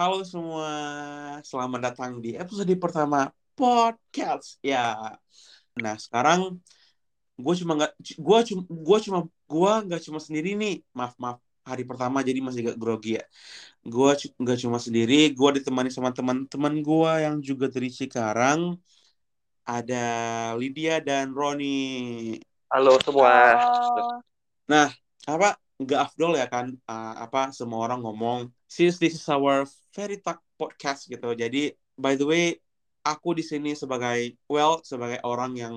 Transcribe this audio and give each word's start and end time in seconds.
Halo 0.00 0.24
semua, 0.24 0.72
selamat 1.44 1.92
datang 1.92 2.24
di 2.24 2.32
episode 2.32 2.72
pertama 2.80 3.28
podcast. 3.52 4.56
Ya, 4.64 5.12
nah 5.76 6.00
sekarang 6.00 6.56
gue 7.36 7.54
cuma 7.60 7.76
nggak, 7.76 7.92
gue 8.16 8.38
cuma, 8.48 8.62
gue 8.64 8.98
cuma, 9.04 9.18
gue 9.28 9.72
nggak 9.84 10.00
cuma 10.08 10.16
sendiri 10.16 10.56
nih. 10.56 10.80
Maaf 10.96 11.20
maaf, 11.20 11.36
hari 11.68 11.84
pertama 11.84 12.24
jadi 12.24 12.40
masih 12.40 12.72
gak 12.72 12.80
grogi 12.80 13.20
ya. 13.20 13.24
Gue 13.84 14.16
nggak 14.40 14.58
cuma 14.64 14.80
sendiri, 14.80 15.36
gue 15.36 15.48
ditemani 15.60 15.92
sama 15.92 16.16
teman-teman 16.16 16.80
gue 16.80 17.12
yang 17.20 17.36
juga 17.44 17.68
dari 17.68 17.92
Cikarang. 17.92 18.80
Ada 19.68 20.00
Lydia 20.56 21.04
dan 21.04 21.36
Roni. 21.36 22.40
Halo 22.72 22.96
semua. 23.04 23.52
Oh, 24.00 24.16
Nah, 24.64 24.88
apa 25.28 25.60
nggak 25.80 26.00
afdol 26.12 26.36
ya 26.36 26.46
kan 26.46 26.76
uh, 26.84 27.14
apa 27.24 27.56
semua 27.56 27.88
orang 27.88 28.04
ngomong 28.04 28.52
since 28.68 29.00
this 29.00 29.16
is 29.16 29.26
our 29.32 29.64
very 29.96 30.20
talk 30.20 30.44
podcast 30.60 31.08
gitu. 31.08 31.32
Jadi 31.32 31.72
by 31.96 32.14
the 32.20 32.26
way 32.28 32.44
aku 33.00 33.32
di 33.32 33.40
sini 33.40 33.72
sebagai 33.72 34.36
well 34.44 34.84
sebagai 34.84 35.24
orang 35.24 35.56
yang 35.56 35.74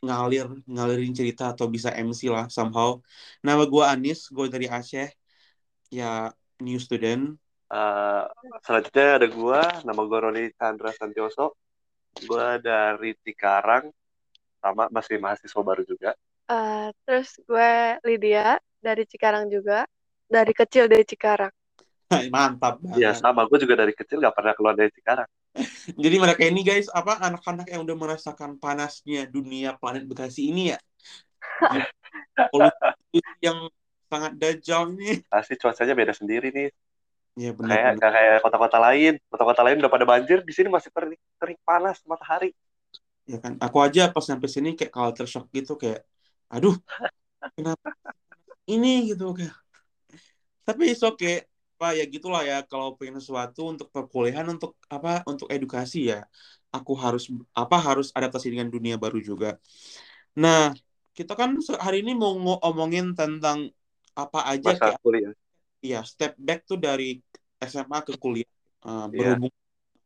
ngalir 0.00 0.48
ngalirin 0.64 1.12
cerita 1.12 1.52
atau 1.52 1.68
bisa 1.68 1.92
MC 1.92 2.32
lah 2.32 2.48
somehow. 2.48 2.96
Nama 3.44 3.68
gue 3.68 3.84
Anis, 3.84 4.32
gue 4.32 4.48
dari 4.48 4.64
Aceh. 4.64 5.12
Ya 5.92 6.32
new 6.64 6.80
student. 6.80 7.36
Eh, 7.70 8.24
selanjutnya 8.66 9.06
ada 9.22 9.26
gua, 9.30 9.62
nama 9.86 10.02
gua 10.02 10.18
Roni 10.26 10.50
Chandra 10.58 10.90
Santioso. 10.90 11.54
Gua 12.26 12.58
dari 12.58 13.14
Cikarang, 13.22 13.94
sama 14.58 14.90
masih 14.90 15.22
mahasiswa 15.22 15.62
baru 15.62 15.86
juga. 15.86 16.10
Eh, 16.50 16.88
terus 17.06 17.28
gue 17.46 17.70
Lydia 18.06 18.58
dari 18.82 19.04
Cikarang 19.06 19.46
juga, 19.50 19.86
dari 20.26 20.52
kecil 20.56 20.90
dari 20.90 21.04
Cikarang. 21.06 21.52
Mantap 22.34 22.82
Iya 22.90 23.14
banget. 23.14 23.22
sama, 23.22 23.46
gue 23.46 23.58
juga 23.62 23.74
dari 23.78 23.94
kecil 23.94 24.18
gak 24.18 24.34
pernah 24.34 24.52
keluar 24.56 24.74
dari 24.74 24.90
Cikarang. 24.90 25.30
Jadi 26.04 26.16
mereka 26.18 26.42
ini 26.46 26.62
guys 26.62 26.86
apa 26.90 27.18
anak-anak 27.22 27.66
yang 27.70 27.82
udah 27.86 27.96
merasakan 27.98 28.58
panasnya 28.62 29.26
dunia 29.30 29.74
planet 29.78 30.06
Bekasi 30.06 30.50
ini 30.50 30.74
ya. 30.74 30.78
Polusi 32.50 33.20
yang 33.46 33.58
sangat 34.10 34.32
dajal 34.38 34.90
nih. 34.94 35.22
Pasti 35.26 35.54
cuacanya 35.58 35.94
beda 35.94 36.14
sendiri 36.14 36.48
nih. 36.50 36.68
Ya 37.38 37.50
Kayak 37.54 37.58
benar-benar. 37.58 37.94
nggak 37.98 38.12
kayak 38.16 38.36
kota-kota 38.42 38.78
lain. 38.78 39.14
Kota-kota 39.30 39.60
lain 39.66 39.76
udah 39.82 39.92
pada 39.92 40.06
banjir, 40.06 40.38
di 40.42 40.52
sini 40.54 40.68
masih 40.70 40.90
kering, 40.90 41.20
kering 41.38 41.58
panas 41.62 42.02
matahari. 42.06 42.50
Ya 43.26 43.38
kan. 43.38 43.54
Aku 43.62 43.78
aja 43.82 44.10
pas 44.10 44.24
sampai 44.26 44.50
sini 44.50 44.74
kayak 44.74 44.90
culture 44.90 45.30
shock 45.30 45.46
gitu 45.54 45.78
kayak 45.78 46.02
aduh 46.54 46.74
kenapa 47.56 47.88
ini 48.70 49.10
gitu 49.10 49.34
kayak. 49.38 49.54
Tapi 50.66 50.82
it's 50.94 51.02
okay. 51.02 51.46
Apa 51.80 51.96
ya 51.96 52.04
gitulah 52.04 52.42
ya 52.44 52.60
kalau 52.68 52.92
pengen 53.00 53.16
sesuatu 53.18 53.72
untuk 53.72 53.88
perkuliahan 53.88 54.44
untuk 54.52 54.76
apa 54.92 55.24
untuk 55.26 55.48
edukasi 55.48 56.12
ya. 56.12 56.28
Aku 56.70 56.92
harus 56.94 57.26
apa 57.56 57.76
harus 57.80 58.12
adaptasi 58.14 58.52
dengan 58.52 58.68
dunia 58.70 58.94
baru 59.00 59.18
juga. 59.18 59.58
Nah, 60.38 60.70
kita 61.16 61.32
kan 61.34 61.56
hari 61.80 62.04
ini 62.06 62.12
mau 62.14 62.36
ngomongin 62.36 63.16
tentang 63.18 63.72
apa 64.14 64.38
aja 64.52 64.76
Masa 64.76 64.84
kayak 64.92 65.00
kuliah. 65.02 65.32
ya 65.80 66.00
step 66.04 66.36
back 66.36 66.68
tuh 66.68 66.78
dari 66.78 67.18
SMA 67.58 67.98
ke 68.06 68.14
kuliah. 68.20 68.50
Uh, 68.84 69.08
Iya. 69.12 69.36
berhubung 69.36 69.52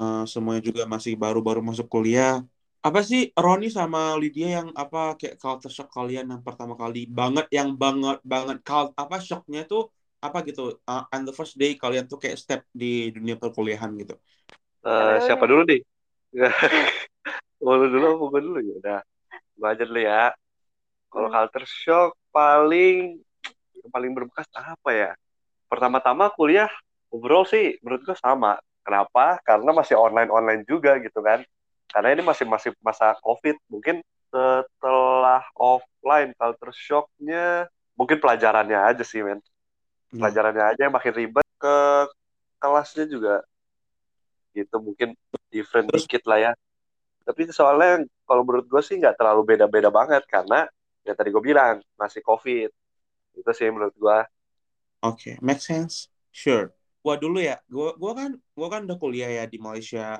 uh, 0.03 0.23
semuanya 0.27 0.63
juga 0.65 0.83
masih 0.87 1.13
baru-baru 1.19 1.61
masuk 1.61 1.87
kuliah. 1.91 2.41
Apa 2.87 3.01
sih 3.11 3.21
Roni 3.45 3.67
sama 3.79 3.99
Lydia 4.21 4.49
yang 4.61 4.69
apa 4.83 4.99
kayak 5.19 5.37
culture 5.43 5.73
shock 5.77 5.89
kalian 5.97 6.27
yang 6.33 6.43
pertama 6.47 6.75
kali 6.83 6.99
banget 7.19 7.47
yang 7.59 7.71
banget 7.83 8.17
banget 8.33 8.57
cult 8.69 8.89
apa 9.03 9.17
shocknya 9.29 9.61
tuh 9.71 9.83
apa 10.27 10.39
gitu 10.49 10.63
uh, 10.91 11.03
on 11.15 11.23
the 11.29 11.33
first 11.39 11.55
day 11.61 11.71
kalian 11.83 12.05
tuh 12.13 12.19
kayak 12.23 12.37
step 12.43 12.61
di 12.81 12.87
dunia 13.17 13.35
perkuliahan 13.43 13.91
gitu. 14.01 14.15
Eh, 14.85 15.17
Siapa 15.25 15.45
dulu 15.51 15.63
nih? 15.71 15.81
Lu 17.65 17.87
dulu 17.89 18.07
apa 18.19 18.25
gue 18.33 18.41
dulu 18.47 18.59
ya? 18.61 18.75
Udah, 18.81 19.01
gue 19.59 19.69
aja 19.73 19.85
dulu 19.89 20.01
ya. 20.01 20.23
Kalau 21.13 21.29
Hmm. 21.29 21.35
culture 21.35 21.69
shock 21.69 22.11
paling 22.35 23.23
paling 23.93 24.11
berbekas 24.17 24.49
apa 24.57 24.91
ya? 24.93 25.11
Pertama-tama 25.71 26.31
kuliah 26.35 26.71
overall 27.15 27.45
sih 27.49 27.79
menurut 27.85 28.03
gue 28.07 28.17
sama. 28.19 28.61
Kenapa? 28.87 29.41
Karena 29.49 29.71
masih 29.73 29.97
online-online 29.99 30.63
juga 30.69 30.99
gitu 31.03 31.21
kan. 31.25 31.45
Karena 31.95 32.11
ini 32.11 32.27
masih 32.27 32.43
masih 32.51 32.75
masa 32.83 33.15
COVID. 33.23 33.55
Mungkin 33.71 34.03
setelah 34.27 35.47
offline 35.55 36.35
culture 36.35 36.75
shocknya 36.75 37.71
mungkin 37.95 38.19
pelajarannya 38.19 38.75
aja 38.75 39.07
sih 39.07 39.23
men. 39.23 39.39
Ya. 40.11 40.27
Pelajarannya 40.27 40.65
aja 40.75 40.81
yang 40.91 40.95
makin 40.99 41.15
ribet 41.15 41.47
ke 41.55 41.77
kelasnya 42.59 43.07
juga 43.07 43.47
gitu 44.55 44.75
mungkin 44.83 45.15
different 45.55 45.87
Terus 45.95 46.03
dikit 46.03 46.27
lah 46.27 46.51
ya. 46.51 46.53
Tapi 47.23 47.47
soalnya 47.55 48.03
kalau 48.27 48.43
menurut 48.43 48.67
gue 48.67 48.83
sih 48.83 48.99
nggak 48.99 49.15
terlalu 49.15 49.55
beda-beda 49.55 49.95
banget 49.95 50.27
karena 50.27 50.67
ya 51.07 51.15
tadi 51.15 51.31
gue 51.31 51.43
bilang 51.43 51.79
masih 51.95 52.19
COVID. 52.27 52.75
Itu 53.39 53.51
sih 53.55 53.71
menurut 53.71 53.95
gue. 53.95 54.19
oke, 55.07 55.39
make 55.39 55.63
sense. 55.63 56.11
Sure. 56.35 56.75
Gua 57.05 57.15
dulu 57.15 57.39
ya. 57.39 57.61
Gua 57.71 57.95
gua 57.95 58.17
kan 58.17 58.31
gua 58.57 58.69
kan 58.73 58.81
udah 58.89 58.99
kuliah 58.99 59.29
ya 59.29 59.45
di 59.45 59.61
Malaysia 59.61 60.19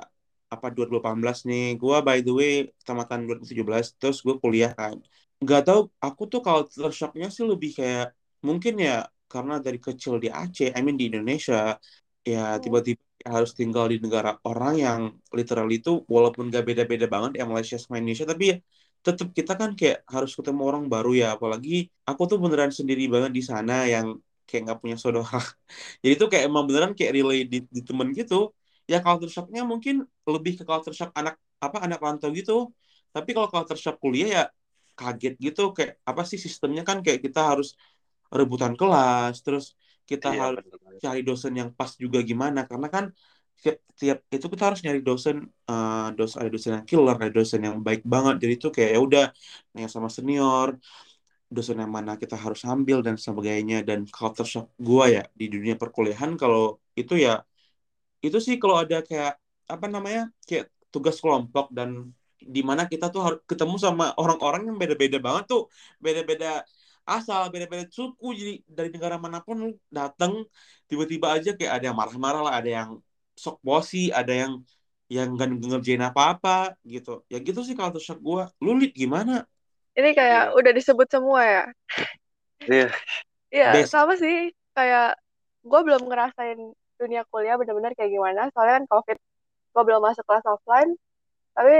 apa 0.55 0.67
2018 0.75 1.39
nih. 1.49 1.63
Gua 1.83 1.97
by 2.07 2.19
the 2.27 2.33
way 2.41 2.51
tamatan 2.87 3.19
2017 3.27 3.87
terus 4.01 4.19
gue 4.27 4.35
kuliah 4.43 4.73
kan. 4.81 4.97
Nggak 5.43 5.61
tahu 5.67 5.81
aku 6.07 6.23
tuh 6.33 6.41
culture 6.47 6.93
shocknya 6.99 7.27
sih 7.35 7.45
lebih 7.53 7.71
kayak 7.79 8.05
mungkin 8.49 8.75
ya 8.87 8.93
karena 9.33 9.55
dari 9.65 9.79
kecil 9.87 10.15
di 10.23 10.29
Aceh, 10.41 10.69
I 10.77 10.81
mean 10.87 10.97
di 11.01 11.05
Indonesia 11.11 11.55
ya 12.31 12.39
Hmm. 12.57 12.63
tiba-tiba 12.65 13.03
harus 13.35 13.51
tinggal 13.59 13.85
di 13.93 13.97
negara 14.05 14.31
orang 14.49 14.75
yang 14.85 15.01
literally 15.37 15.75
itu 15.81 15.91
walaupun 16.15 16.45
gak 16.55 16.65
beda-beda 16.69 17.07
banget 17.15 17.31
ya 17.41 17.45
Malaysia 17.51 17.77
sama 17.83 17.95
Indonesia 18.01 18.27
tapi 18.33 18.45
ya 18.53 18.57
tetap 19.05 19.29
kita 19.39 19.53
kan 19.61 19.71
kayak 19.79 19.99
harus 20.15 20.33
ketemu 20.39 20.61
orang 20.69 20.85
baru 20.93 21.11
ya 21.23 21.27
apalagi 21.37 21.71
aku 22.09 22.23
tuh 22.31 22.39
beneran 22.43 22.73
sendiri 22.79 23.03
banget 23.15 23.33
di 23.39 23.43
sana 23.51 23.73
yang 23.93 24.07
kayak 24.49 24.61
nggak 24.65 24.79
punya 24.83 24.97
saudara 25.03 25.25
jadi 26.05 26.15
tuh 26.21 26.29
kayak 26.33 26.45
emang 26.49 26.65
beneran 26.69 26.93
kayak 26.97 27.13
relay 27.17 27.39
di, 27.53 27.57
di 27.77 27.81
temen 27.89 28.09
gitu 28.19 28.35
ya 28.93 28.99
culture 29.05 29.31
shocknya 29.35 29.63
mungkin 29.73 29.95
lebih 30.29 30.53
ke 30.61 30.65
culture 30.69 30.95
shock 30.99 31.11
anak 31.21 31.35
apa 31.65 31.79
anak 31.87 31.99
rantau 32.05 32.31
gitu. 32.39 32.53
Tapi 33.15 33.31
kalau 33.37 33.49
culture 33.53 33.79
shock 33.81 33.97
kuliah 34.03 34.29
ya 34.37 34.43
kaget 34.99 35.35
gitu. 35.47 35.61
Kayak 35.77 35.93
apa 36.11 36.23
sih 36.31 36.39
sistemnya? 36.47 36.83
Kan 36.89 36.99
kayak 37.05 37.21
kita 37.27 37.41
harus 37.51 37.69
rebutan 38.39 38.75
kelas 38.81 39.35
terus 39.45 39.65
kita 40.11 40.29
Iya 40.29 40.41
harus 40.41 40.61
bener 40.65 40.79
cari 41.03 41.21
dosen 41.29 41.53
yang 41.61 41.71
pas 41.79 41.93
juga 42.05 42.19
gimana. 42.31 42.61
Karena 42.71 42.89
kan 42.95 43.05
tiap, 43.63 43.77
tiap 44.01 44.19
itu 44.35 44.47
kita 44.53 44.63
harus 44.69 44.81
nyari 44.85 45.01
dosen 45.09 45.37
eh 45.71 46.07
dosen 46.19 46.37
ada 46.43 46.51
dosen 46.55 46.71
yang 46.77 46.87
killer 46.91 47.17
ada 47.21 47.33
dosen 47.39 47.61
yang 47.67 47.77
baik 47.87 48.03
banget. 48.15 48.35
Jadi 48.43 48.53
itu 48.59 48.69
kayak 48.75 48.91
ya 48.97 49.01
udah 49.07 49.25
nanya 49.73 49.89
sama 49.95 50.09
senior 50.17 50.69
dosen 51.55 51.77
yang 51.83 51.93
mana 51.97 52.13
kita 52.23 52.37
harus 52.45 52.61
ambil 52.73 52.99
dan 53.07 53.17
sebagainya. 53.27 53.77
Dan 53.89 54.01
culture 54.17 54.49
shock 54.53 54.67
gua 54.89 55.05
ya 55.17 55.23
di 55.41 55.47
dunia 55.55 55.75
perkuliahan 55.83 56.31
kalau 56.41 56.81
itu 57.01 57.15
ya 57.27 57.43
itu 58.25 58.39
sih 58.47 58.55
kalau 58.63 58.77
ada 58.83 58.97
kayak 59.09 59.33
apa 59.75 59.87
namanya 59.95 60.21
kayak 60.49 60.65
tugas 60.93 61.17
kelompok 61.23 61.65
dan 61.77 61.89
di 62.57 62.61
mana 62.69 62.83
kita 62.93 63.07
tuh 63.15 63.21
harus 63.27 63.41
ketemu 63.51 63.75
sama 63.85 64.05
orang-orang 64.21 64.63
yang 64.69 64.77
beda-beda 64.83 65.19
banget 65.27 65.45
tuh 65.53 65.63
beda-beda 66.05 66.47
asal 67.15 67.41
beda-beda 67.53 67.85
suku 67.99 68.27
jadi 68.41 68.53
dari 68.77 68.89
negara 68.95 69.17
mana 69.25 69.39
pun 69.47 69.59
datang 69.99 70.33
tiba-tiba 70.89 71.27
aja 71.37 71.51
kayak 71.57 71.73
ada 71.77 71.85
yang 71.93 71.97
marah-marah 72.01 72.41
lah 72.47 72.55
ada 72.61 72.71
yang 72.79 72.91
sok 73.43 73.57
bosi 73.67 73.99
ada 74.21 74.33
yang 74.43 74.53
yang 75.15 75.29
gak 75.37 75.49
ngerjain 75.71 76.01
apa-apa 76.09 76.51
gitu 76.93 77.11
ya 77.33 77.37
gitu 77.47 77.61
sih 77.67 77.77
culture 77.79 78.01
shock 78.07 78.19
gua 78.25 78.43
lu 78.65 78.71
Lid, 78.81 78.93
gimana 78.97 79.45
Ini 79.95 80.11
kayak 80.19 80.45
Iya. 80.51 80.57
udah 80.59 80.73
disebut 80.75 81.07
semua 81.11 81.41
ya. 81.47 81.63
Iya. 82.69 82.91
Iya, 83.55 83.67
best 83.73 83.93
sama 83.95 84.13
sih. 84.23 84.51
Kayak 84.75 85.05
gue 85.71 85.81
belum 85.87 86.03
ngerasain 86.11 86.59
dunia 87.01 87.23
kuliah 87.31 87.55
bener-bener 87.61 87.93
kayak 87.99 88.11
gimana. 88.15 88.43
Soalnya 88.55 88.75
kan 88.83 88.85
COVID, 88.93 89.19
gue 89.75 89.83
belum 89.87 90.01
masuk 90.07 90.25
kelas 90.29 90.45
offline. 90.47 90.91
Tapi 91.57 91.75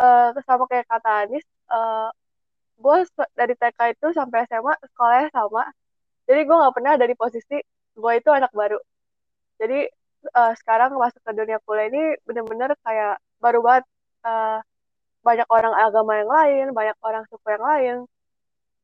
eh, 0.00 0.28
sama 0.46 0.64
kayak 0.70 0.86
kata 0.90 1.10
Anis, 1.26 1.44
eh 1.72 2.08
gue 2.76 2.96
dari 3.38 3.54
TK 3.56 3.78
itu 3.96 4.06
sampai 4.18 4.38
SMA 4.48 4.74
sekolahnya 4.92 5.28
sama. 5.32 5.62
Jadi 6.28 6.40
gue 6.46 6.56
nggak 6.60 6.74
pernah 6.76 6.92
ada 6.96 7.06
di 7.10 7.16
posisi 7.16 7.56
gue 7.96 8.12
itu 8.20 8.30
anak 8.38 8.52
baru. 8.52 8.78
Jadi 9.60 9.78
eh, 10.38 10.52
sekarang 10.60 10.90
masuk 11.00 11.20
ke 11.26 11.32
dunia 11.38 11.58
kuliah 11.64 11.86
ini 11.90 12.02
bener-bener 12.26 12.70
kayak 12.84 13.16
baru 13.42 13.58
banget. 13.66 13.84
Eh, 14.26 14.58
banyak 15.26 15.48
orang 15.50 15.74
agama 15.74 16.12
yang 16.22 16.30
lain, 16.30 16.64
banyak 16.78 16.96
orang 17.02 17.24
suku 17.30 17.46
yang 17.50 17.64
lain, 17.70 17.94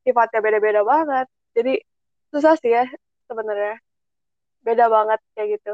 sifatnya 0.03 0.39
beda-beda 0.45 0.81
banget. 0.83 1.27
Jadi 1.55 1.73
susah 2.31 2.55
sih 2.59 2.71
ya 2.77 2.83
sebenarnya. 3.29 3.79
Beda 4.65 4.85
banget 4.95 5.19
kayak 5.35 5.47
gitu. 5.59 5.71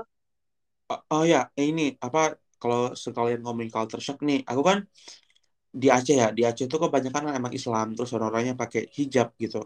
oh, 0.90 1.00
oh 1.14 1.24
ya 1.32 1.38
ini 1.62 1.82
apa 2.06 2.20
kalau 2.62 2.80
sekalian 3.04 3.40
ngomongin 3.44 3.72
culture 3.76 4.02
shock 4.06 4.18
nih 4.28 4.38
aku 4.50 4.62
kan 4.70 4.78
di 5.82 5.88
Aceh 5.96 6.16
ya 6.22 6.28
di 6.38 6.42
Aceh 6.50 6.66
itu 6.70 6.78
kebanyakan 6.84 7.22
kan 7.28 7.34
emang 7.40 7.54
Islam 7.60 7.86
terus 7.96 8.10
orang-orangnya 8.16 8.54
pakai 8.62 8.82
hijab 8.98 9.28
gitu. 9.44 9.58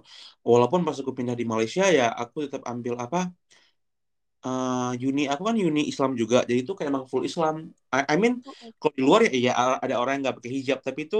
Walaupun 0.50 0.80
pas 0.88 0.98
aku 1.02 1.12
pindah 1.18 1.36
di 1.40 1.46
Malaysia 1.52 1.84
ya 1.98 2.04
aku 2.22 2.36
tetap 2.46 2.62
ambil 2.72 2.94
apa 3.06 3.18
uh, 4.46 4.92
uni 5.08 5.22
aku 5.31 5.42
kan 5.48 5.56
uni 5.68 5.81
Islam 5.92 6.12
juga 6.22 6.38
jadi 6.50 6.60
itu 6.64 6.72
kayak 6.78 6.90
emang 6.94 7.06
full 7.12 7.24
Islam. 7.30 7.56
I, 7.96 8.00
I 8.14 8.16
mean 8.22 8.34
kalau 8.80 8.94
di 8.98 9.02
luar 9.08 9.20
ya 9.28 9.31
iya 9.40 9.52
ada 9.84 9.96
orang 10.02 10.12
yang 10.20 10.22
nggak 10.30 10.38
pakai 10.40 10.52
hijab 10.58 10.78
tapi 10.88 11.00
itu 11.08 11.18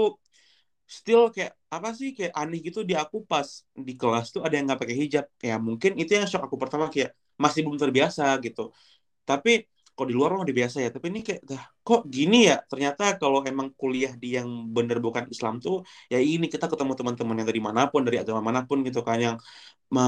still 0.98 1.22
kayak 1.34 1.52
apa 1.74 1.88
sih 1.98 2.08
kayak 2.16 2.32
aneh 2.40 2.58
gitu 2.66 2.80
di 2.88 2.94
aku 3.02 3.16
pas 3.30 3.48
di 3.88 3.92
kelas 4.00 4.26
tuh 4.34 4.40
ada 4.44 4.54
yang 4.56 4.64
nggak 4.68 4.80
pakai 4.82 4.96
hijab. 5.02 5.24
Ya 5.48 5.54
mungkin 5.68 5.90
itu 6.00 6.10
yang 6.16 6.26
shock 6.30 6.42
aku 6.48 6.56
pertama 6.62 6.86
kayak 6.94 7.10
masih 7.42 7.60
belum 7.64 7.78
terbiasa 7.82 8.24
gitu. 8.44 8.70
Tapi 9.28 9.50
kalau 9.94 10.08
di 10.10 10.14
luar 10.18 10.30
udah 10.42 10.56
biasa 10.60 10.76
ya. 10.84 10.90
Tapi 10.94 11.06
ini 11.12 11.20
kayak 11.26 11.40
dah 11.46 11.62
kok 11.86 12.02
gini 12.10 12.50
ya? 12.50 12.56
Ternyata 12.70 13.02
kalau 13.20 13.40
emang 13.46 13.70
kuliah 13.80 14.12
di 14.22 14.34
yang 14.38 14.48
bener 14.76 14.98
bukan 14.98 15.24
Islam 15.34 15.54
tuh 15.64 15.86
ya 16.12 16.18
ini 16.18 16.46
kita 16.50 16.66
ketemu 16.70 16.92
teman-teman 16.98 17.34
yang 17.40 17.48
dari 17.50 17.62
mana 17.62 17.80
pun 17.92 18.00
dari 18.06 18.18
agama 18.22 18.40
mana 18.48 18.60
pun 18.68 18.82
gitu 18.86 19.00
kan 19.06 19.18
yang 19.26 19.36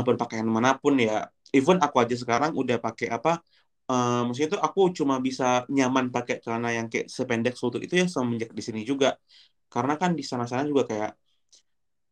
berpakaian 0.06 0.46
mana 0.46 0.75
pun 0.82 0.94
ya. 0.99 1.31
Even 1.55 1.78
aku 1.84 1.96
aja 2.02 2.14
sekarang 2.19 2.50
udah 2.58 2.76
pakai 2.82 3.06
apa 3.17 3.38
uh, 3.90 4.26
maksudnya 4.26 4.50
tuh 4.58 4.62
aku 4.67 4.81
cuma 4.99 5.14
bisa 5.26 5.44
nyaman 5.70 6.11
pakai 6.14 6.43
celana 6.43 6.69
yang 6.75 6.87
kayak 6.93 7.06
sependek 7.17 7.55
lutut 7.62 7.81
itu 7.87 7.94
ya 8.02 8.06
semenjak 8.11 8.50
di 8.58 8.62
sini 8.67 8.81
juga. 8.82 9.14
Karena 9.73 9.94
kan 10.00 10.11
di 10.19 10.23
sana-sana 10.26 10.62
juga 10.67 10.82
kayak 10.90 11.11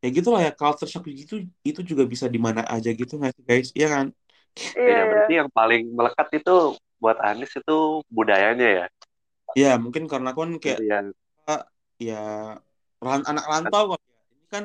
ya 0.02 0.08
gitulah 0.16 0.40
ya 0.46 0.52
culture 0.52 0.88
shock 0.90 1.05
gitu 1.08 1.34
itu 1.64 1.81
juga 1.90 2.05
bisa 2.05 2.26
di 2.28 2.37
mana 2.46 2.61
aja 2.69 2.90
gitu 2.93 3.12
nggak 3.19 3.32
sih 3.37 3.44
guys? 3.49 3.69
Iya 3.78 3.87
kan 3.94 4.06
iya 4.56 4.95
ya, 4.95 5.05
berarti 5.11 5.33
yang 5.41 5.51
paling 5.51 5.83
melekat 5.91 6.29
itu 6.39 6.79
buat 7.03 7.19
Anis 7.21 7.53
itu 7.55 7.79
budayanya 8.09 8.69
ya 8.69 8.87
ya 9.55 9.73
mungkin 9.77 10.09
karena 10.09 10.35
kan 10.35 10.56
kayak 10.59 10.81
ya, 10.83 10.99
ya 12.01 12.23
anak 13.05 13.45
rantau 13.45 13.95
kok 13.95 14.01
ya 14.03 14.21
ini 14.35 14.47
kan 14.49 14.65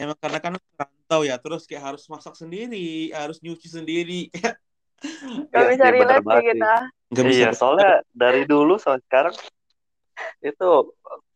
emang 0.00 0.18
karena 0.18 0.38
kan 0.40 0.52
rantau 0.78 1.20
ya 1.22 1.36
terus 1.36 1.68
kayak 1.68 1.94
harus 1.94 2.04
masak 2.08 2.34
sendiri 2.34 3.12
harus 3.12 3.38
nyuci 3.44 3.68
sendiri 3.68 4.32
Gak 5.50 5.64
ya, 5.64 5.70
bisa 5.72 5.84
ya, 5.88 5.92
relate 5.96 6.24
sih 6.28 6.44
kita. 6.52 6.74
Gak 7.10 7.24
bisa. 7.24 7.38
Iya, 7.40 7.50
soalnya 7.56 7.90
dari 8.12 8.42
dulu 8.44 8.76
sampai 8.76 9.00
sekarang 9.08 9.34
itu 10.44 10.70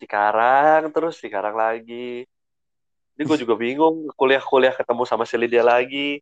sekarang 0.04 0.92
terus 0.92 1.16
sekarang 1.16 1.56
lagi. 1.56 2.28
Ini 3.14 3.22
gue 3.24 3.38
juga 3.40 3.54
bingung 3.54 4.10
kuliah-kuliah 4.18 4.74
ketemu 4.74 5.02
sama 5.06 5.24
si 5.24 5.38
Lydia 5.38 5.64
lagi. 5.64 6.20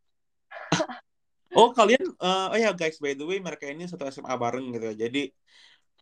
oh 1.56 1.70
kalian, 1.72 2.04
uh, 2.18 2.52
oh 2.52 2.58
ya 2.58 2.72
guys 2.72 2.96
by 2.98 3.12
the 3.16 3.24
way 3.24 3.38
mereka 3.38 3.68
ini 3.68 3.84
satu 3.88 4.08
SMA 4.08 4.34
bareng 4.36 4.72
gitu 4.72 4.92
ya. 4.92 4.94
Jadi 5.08 5.22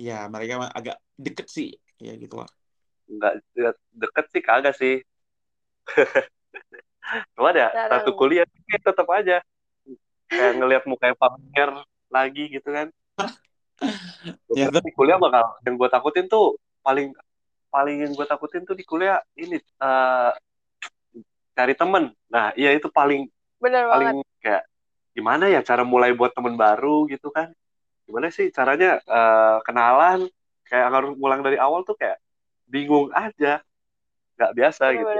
ya 0.00 0.18
mereka 0.30 0.70
agak 0.72 0.96
deket 1.18 1.46
sih, 1.50 1.70
ya 2.00 2.14
gitu 2.16 2.40
lah. 2.40 2.50
Enggak 3.10 3.42
deket 3.90 4.26
sih 4.30 4.42
kagak 4.42 4.74
sih. 4.78 4.94
Cuma 7.34 7.50
ada 7.50 7.74
satu 7.90 8.14
kuliah 8.14 8.46
tetap 8.70 9.08
aja 9.10 9.42
kayak 10.30 10.52
ngelihat 10.62 10.84
mukanya 10.86 11.16
familiar 11.18 11.70
lagi 12.06 12.44
gitu 12.48 12.68
kan. 12.70 12.88
ya, 14.58 14.70
tapi 14.70 14.90
kuliah 14.94 15.18
bakal 15.18 15.58
yang 15.66 15.74
gue 15.74 15.88
takutin 15.90 16.26
tuh 16.30 16.54
paling 16.84 17.10
paling 17.70 17.96
yang 18.02 18.12
gue 18.12 18.26
takutin 18.26 18.66
tuh 18.66 18.74
di 18.74 18.84
kuliah 18.84 19.22
ini 19.38 19.56
uh, 19.80 20.34
cari 21.54 21.74
temen 21.78 22.10
nah 22.26 22.50
iya 22.58 22.74
itu 22.74 22.90
paling 22.90 23.30
Bener 23.62 23.86
paling 23.86 24.20
banget. 24.20 24.40
kayak 24.42 24.62
gimana 25.16 25.50
ya 25.50 25.60
cara 25.60 25.82
mulai 25.82 26.14
buat 26.14 26.32
temen 26.34 26.54
baru 26.54 27.06
gitu 27.10 27.28
kan? 27.34 27.50
Gimana 28.06 28.30
sih 28.30 28.50
caranya 28.50 28.98
uh, 29.06 29.58
kenalan? 29.66 30.26
Kayak 30.66 30.86
harus 30.94 31.10
ngulang 31.18 31.42
dari 31.42 31.58
awal 31.58 31.82
tuh 31.82 31.98
kayak 31.98 32.22
bingung 32.70 33.10
aja. 33.10 33.62
Nggak 34.40 34.52
biasa 34.56 34.82
Bener 34.88 34.98
gitu. 35.04 35.10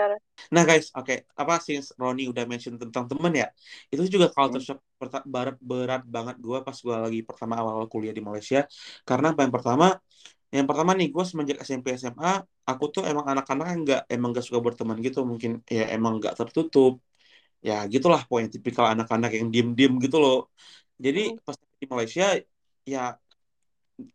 nah 0.48 0.62
guys 0.64 0.88
oke. 0.96 1.04
Okay. 1.04 1.18
apa 1.36 1.60
sih 1.60 1.76
Roni 2.00 2.24
udah 2.32 2.48
mention 2.48 2.80
tentang 2.80 3.04
temen 3.04 3.32
ya? 3.36 3.52
Itu 3.92 4.08
juga 4.08 4.32
kalau 4.32 4.56
hmm. 4.56 4.64
shock 4.64 4.80
berat 4.96 5.60
berat 5.60 6.02
banget 6.08 6.40
gue 6.40 6.58
pas 6.64 6.72
gue 6.72 6.96
lagi 6.96 7.20
pertama 7.20 7.60
awal, 7.60 7.84
awal 7.84 7.88
kuliah 7.92 8.16
di 8.16 8.24
Malaysia. 8.24 8.64
Karena 9.04 9.36
yang 9.36 9.52
pertama 9.52 10.00
yang 10.50 10.66
pertama 10.66 10.96
nih 10.96 11.12
gue 11.12 11.24
semenjak 11.28 11.58
SMP 11.62 11.94
SMA 12.00 12.42
aku 12.64 12.84
tuh 12.90 13.02
emang 13.04 13.28
anak-anak 13.28 13.66
yang 13.70 13.80
nggak 13.84 14.02
emang 14.08 14.30
gak 14.32 14.46
suka 14.48 14.58
berteman 14.64 14.96
gitu. 15.04 15.20
Mungkin 15.28 15.60
ya 15.68 15.92
emang 15.92 16.16
nggak 16.16 16.40
tertutup 16.40 17.02
ya 17.68 17.74
gitulah 17.92 18.20
pokoknya 18.28 18.50
tipikal 18.56 18.86
anak-anak 18.94 19.30
yang 19.38 19.48
diem-diem 19.54 19.92
gitu 20.04 20.16
loh. 20.24 20.36
Jadi 21.04 21.20
hmm. 21.32 21.44
pas 21.46 21.56
di 21.80 21.86
Malaysia 21.92 22.24
ya 22.92 23.00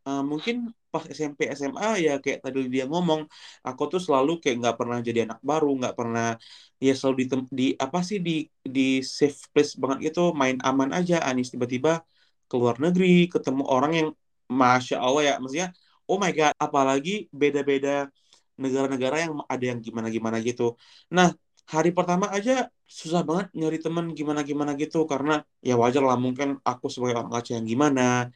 uh, 0.08 0.24
mungkin 0.32 0.56
pas 0.94 1.04
SMP 1.12 1.40
SMA 1.60 1.88
ya 2.06 2.14
kayak 2.24 2.40
tadi 2.46 2.60
dia 2.74 2.86
ngomong 2.92 3.22
aku 3.68 3.84
tuh 3.92 4.02
selalu 4.06 4.32
kayak 4.42 4.56
nggak 4.62 4.76
pernah 4.80 4.98
jadi 5.08 5.20
anak 5.28 5.40
baru 5.50 5.68
nggak 5.80 5.96
pernah 6.00 6.28
ya 6.86 6.94
selalu 6.96 7.16
di, 7.22 7.26
di 7.60 7.66
apa 7.86 8.00
sih 8.10 8.18
di 8.28 8.32
di 8.76 9.04
safe 9.04 9.40
place 9.52 9.74
banget 9.82 9.98
gitu 10.12 10.22
main 10.42 10.58
aman 10.68 10.90
aja. 10.98 11.16
Anis 11.28 11.48
tiba-tiba 11.54 11.92
keluar 12.50 12.76
negeri 12.84 13.28
ketemu 13.34 13.64
orang 13.76 13.92
yang 14.00 14.10
masya 14.62 14.96
Allah 15.06 15.22
ya 15.28 15.34
maksudnya 15.42 15.70
oh 16.10 16.18
my 16.22 16.32
god 16.38 16.54
apalagi 16.66 17.12
beda-beda 17.42 17.90
negara-negara 18.64 19.16
yang 19.24 19.34
ada 19.54 19.66
yang 19.72 19.80
gimana-gimana 19.86 20.38
gitu. 20.48 20.64
Nah 21.12 21.28
hari 21.74 21.90
pertama 21.98 22.26
aja 22.36 22.52
susah 23.00 23.22
banget 23.28 23.48
nyari 23.58 23.78
teman 23.86 24.06
gimana-gimana 24.18 24.72
gitu. 24.82 24.98
Karena 25.12 25.32
ya 25.68 25.74
wajar 25.82 26.04
lah 26.10 26.18
mungkin 26.26 26.48
aku 26.70 26.86
sebagai 26.94 27.16
orang 27.22 27.34
Aceh 27.38 27.54
yang 27.58 27.68
gimana. 27.74 28.30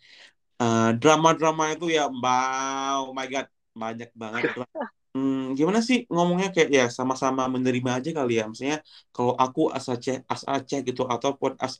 Uh, 0.60 0.92
drama-drama 1.00 1.64
itu 1.72 1.88
ya 1.88 2.12
wow 2.12 3.08
oh 3.08 3.16
my 3.16 3.28
god 3.32 3.48
banyak 3.72 4.12
banget 4.12 4.44
hmm, 5.16 5.56
gimana 5.58 5.80
sih 5.80 5.98
ngomongnya? 6.14 6.48
Kayak 6.54 6.70
ya 6.78 6.84
sama-sama 6.98 7.42
menerima 7.56 7.92
aja 7.98 8.10
kali 8.18 8.32
ya. 8.40 8.44
Maksudnya 8.50 8.78
kalau 9.16 9.34
aku 9.44 9.62
as 9.78 9.86
Aceh 9.94 10.16
as 10.34 10.42
Aceh 10.46 10.80
gitu 10.88 11.02
ataupun 11.16 11.52
as 11.66 11.76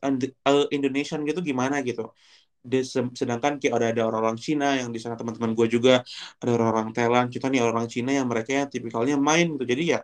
Indonesian 0.76 1.22
gitu 1.30 1.40
gimana 1.50 1.76
gitu. 1.88 2.02
Sedangkan 3.20 3.54
kayak 3.60 3.74
ada 3.78 3.88
ada 3.94 4.02
orang-orang 4.10 4.40
Cina 4.46 4.66
yang 4.80 4.90
di 4.96 5.00
sana 5.04 5.16
teman-teman 5.20 5.52
gue 5.58 5.68
juga. 5.76 5.92
Ada 6.42 6.50
orang-orang 6.58 6.88
Thailand 6.96 7.28
kita 7.34 7.46
nih 7.52 7.62
orang 7.64 7.88
Cina 7.94 8.12
yang 8.18 8.28
mereka 8.32 8.50
yang 8.60 8.68
tipikalnya 8.74 9.16
main 9.30 9.46
gitu. 9.56 9.66
Jadi 9.74 9.84
ya 9.96 10.00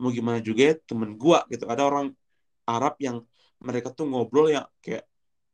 mau 0.00 0.10
gimana 0.18 0.38
juga 0.48 0.62
ya, 0.70 0.74
temen 0.88 1.10
gue 1.22 1.38
gitu. 1.52 1.64
Ada 1.72 1.82
orang 1.90 2.06
Arab 2.68 2.94
yang 3.06 3.16
mereka 3.66 3.88
tuh 3.96 4.04
ngobrol 4.10 4.46
yang 4.54 4.66
kayak 4.84 5.04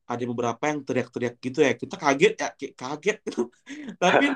ada 0.05 0.25
beberapa 0.28 0.62
yang 0.71 0.78
teriak-teriak 0.85 1.35
gitu 1.40 1.59
ya. 1.64 1.73
Kita 1.73 1.95
kaget 1.97 2.33
ya 2.37 2.49
kayak 2.59 2.75
kaget 2.76 3.16
gitu. 3.26 3.40
Tapi 4.02 4.26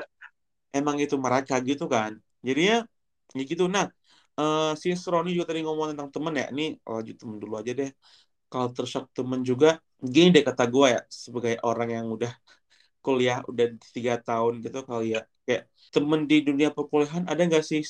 emang 0.78 0.96
itu 1.02 1.16
mereka 1.18 1.58
gitu 1.68 1.84
kan. 1.90 2.14
Jadinya 2.46 2.86
ya 3.34 3.42
gitu. 3.50 3.64
Nah 3.66 3.90
uh, 4.38 4.72
si 4.78 4.94
Roni 4.94 5.34
juga 5.34 5.50
tadi 5.50 5.60
ngomong 5.66 5.86
tentang 5.94 6.10
temen 6.14 6.34
ya. 6.38 6.46
Ini 6.54 6.64
lanjut 6.86 7.16
temen 7.18 7.36
dulu 7.42 7.54
aja 7.58 7.72
deh. 7.74 7.90
Culture 8.50 8.86
shock 8.86 9.06
temen 9.14 9.40
juga. 9.42 9.78
Gini 9.98 10.30
deh 10.34 10.44
kata 10.46 10.64
gue 10.70 10.86
ya 10.94 11.00
sebagai 11.10 11.54
orang 11.66 11.88
yang 11.96 12.06
udah 12.14 12.32
kuliah 13.04 13.40
udah 13.50 13.66
tiga 13.94 14.14
tahun 14.22 14.62
gitu 14.62 14.78
kali 14.86 15.18
ya. 15.18 15.20
Kayak 15.46 15.62
temen 15.90 16.20
di 16.30 16.36
dunia 16.46 16.68
perkuliahan 16.70 17.26
ada 17.26 17.42
nggak 17.42 17.64
sih 17.66 17.82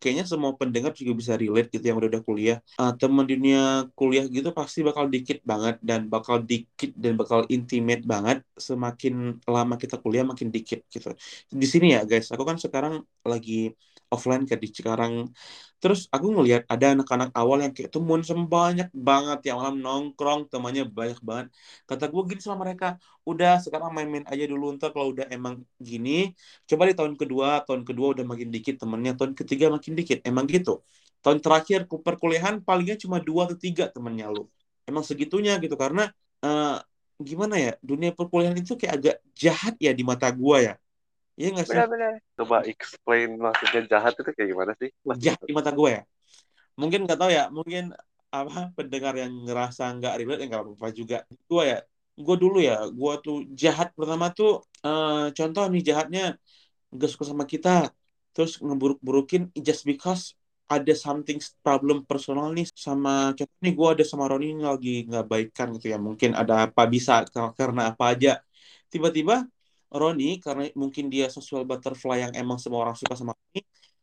kayaknya 0.00 0.24
semua 0.32 0.52
pendengar 0.60 0.92
juga 1.00 1.12
bisa 1.20 1.32
relate 1.42 1.68
gitu 1.74 1.84
yang 1.88 1.98
udah 2.00 2.10
udah 2.12 2.22
kuliah. 2.28 2.56
Uh, 2.80 2.92
teman 3.00 3.24
dunia 3.32 3.58
kuliah 3.98 4.24
gitu 4.36 4.48
pasti 4.58 4.78
bakal 4.88 5.04
dikit 5.14 5.38
banget 5.50 5.74
dan 5.88 6.00
bakal 6.12 6.36
dikit 6.50 6.90
dan 7.02 7.12
bakal 7.20 7.40
intimate 7.54 8.02
banget 8.12 8.38
semakin 8.68 9.40
lama 9.48 9.74
kita 9.82 9.96
kuliah 10.02 10.24
makin 10.30 10.48
dikit 10.54 10.80
gitu. 10.92 11.08
Di 11.62 11.66
sini 11.72 11.86
ya 11.96 12.00
guys 12.10 12.26
aku 12.34 12.44
kan 12.48 12.56
sekarang 12.64 12.94
lagi 13.32 13.52
offline 14.14 14.42
kayak 14.46 14.60
di 14.64 14.70
Cikarang 14.76 15.14
terus 15.76 16.00
aku 16.14 16.26
ngelihat 16.34 16.62
ada 16.72 16.86
anak-anak 16.96 17.30
awal 17.36 17.58
yang 17.64 17.72
kayak 17.76 17.90
temen 17.94 18.20
banyak 18.48 18.88
banget 18.96 19.38
yang 19.48 19.56
malam 19.60 19.76
nongkrong 19.84 20.40
temannya 20.48 20.88
banyak 20.88 21.20
banget. 21.28 21.46
Kata 21.88 22.04
gue 22.12 22.22
gini 22.32 22.40
sama 22.40 22.64
mereka 22.64 22.86
udah 23.28 23.60
sekarang 23.64 23.92
main-main 23.96 24.24
aja 24.32 24.44
dulu 24.48 24.72
ntar 24.76 24.90
kalau 24.96 25.12
udah 25.12 25.26
emang 25.28 25.54
gini 25.76 26.32
coba 26.68 26.82
di 26.88 26.94
tahun 26.98 27.14
kedua 27.20 27.48
tahun 27.66 27.82
kedua 27.88 28.06
udah 28.16 28.24
makin 28.24 28.48
dikit 28.54 28.74
temennya 28.82 29.12
tahun 29.18 29.32
ketiga 29.38 29.64
makin 29.74 29.92
dikit. 29.98 30.18
Emang 30.28 30.44
gitu. 30.48 30.80
Tahun 31.22 31.38
terakhir 31.44 31.80
perkuliahan 31.90 32.64
palingnya 32.66 32.96
cuma 33.04 33.16
dua 33.20 33.40
atau 33.50 33.56
tiga 33.58 33.84
temennya 33.92 34.26
lu. 34.32 34.48
Emang 34.88 35.04
segitunya 35.04 35.58
gitu 35.60 35.74
karena 35.76 36.08
uh, 36.46 36.78
gimana 37.20 37.54
ya 37.56 37.72
dunia 37.80 38.10
perkuliahan 38.12 38.56
itu 38.60 38.76
kayak 38.80 38.92
agak 39.00 39.16
jahat 39.36 39.74
ya 39.80 39.92
di 39.96 40.04
mata 40.04 40.28
gua 40.32 40.56
ya 40.60 40.74
Iya 41.36 41.48
nggak 41.52 41.66
sih? 41.68 41.76
Benar-benar. 41.76 42.12
Coba 42.36 42.56
explain 42.64 43.28
maksudnya 43.36 43.80
jahat 43.92 44.12
itu 44.16 44.30
kayak 44.32 44.48
gimana 44.52 44.72
sih? 44.80 44.88
Jahat 45.20 45.40
di 45.44 45.52
mata 45.52 45.70
gue 45.72 45.90
ya. 45.96 46.02
Mungkin 46.80 47.00
nggak 47.04 47.18
tahu 47.20 47.30
ya. 47.32 47.44
Mungkin 47.52 47.84
apa 48.32 48.72
pendengar 48.76 49.14
yang 49.16 49.32
ngerasa 49.44 49.82
nggak 49.96 50.14
relate 50.20 50.40
ya 50.42 50.46
nggak 50.50 50.62
apa-apa 50.64 50.88
juga. 50.92 51.16
Gue 51.48 51.62
ya, 51.72 51.78
gue 52.16 52.36
dulu 52.36 52.58
ya, 52.60 52.76
gue 52.88 53.12
tuh 53.24 53.36
jahat 53.52 53.92
pertama 53.96 54.32
tuh 54.32 54.64
uh, 54.84 55.28
contoh 55.32 55.64
nih 55.72 55.82
jahatnya 55.84 56.24
gak 56.96 57.10
suka 57.12 57.24
sama 57.28 57.44
kita, 57.44 57.92
terus 58.32 58.56
ngeburuk-burukin 58.60 59.52
just 59.60 59.84
because 59.84 60.32
ada 60.66 60.92
something 60.98 61.38
problem 61.62 62.02
personal 62.02 62.50
nih 62.50 62.66
sama 62.74 63.30
contoh 63.38 63.58
nih 63.62 63.72
gue 63.78 63.88
ada 63.94 64.04
sama 64.04 64.26
Roni 64.26 64.58
lagi 64.58 65.06
nggak 65.06 65.24
baikan 65.30 65.70
gitu 65.78 65.94
ya 65.94 65.98
mungkin 65.98 66.34
ada 66.34 66.66
apa 66.66 66.82
bisa 66.90 67.22
karena 67.54 67.94
apa 67.94 68.04
aja 68.10 68.42
tiba-tiba 68.90 69.46
Roni 70.02 70.38
karena 70.44 70.68
mungkin 70.76 71.08
dia 71.12 71.26
sosial 71.32 71.62
butterfly 71.68 72.28
yang 72.28 72.32
emang 72.36 72.58
semua 72.60 72.86
orang 72.88 72.96
suka 72.96 73.14
sama 73.18 73.32
Roni 73.34 73.60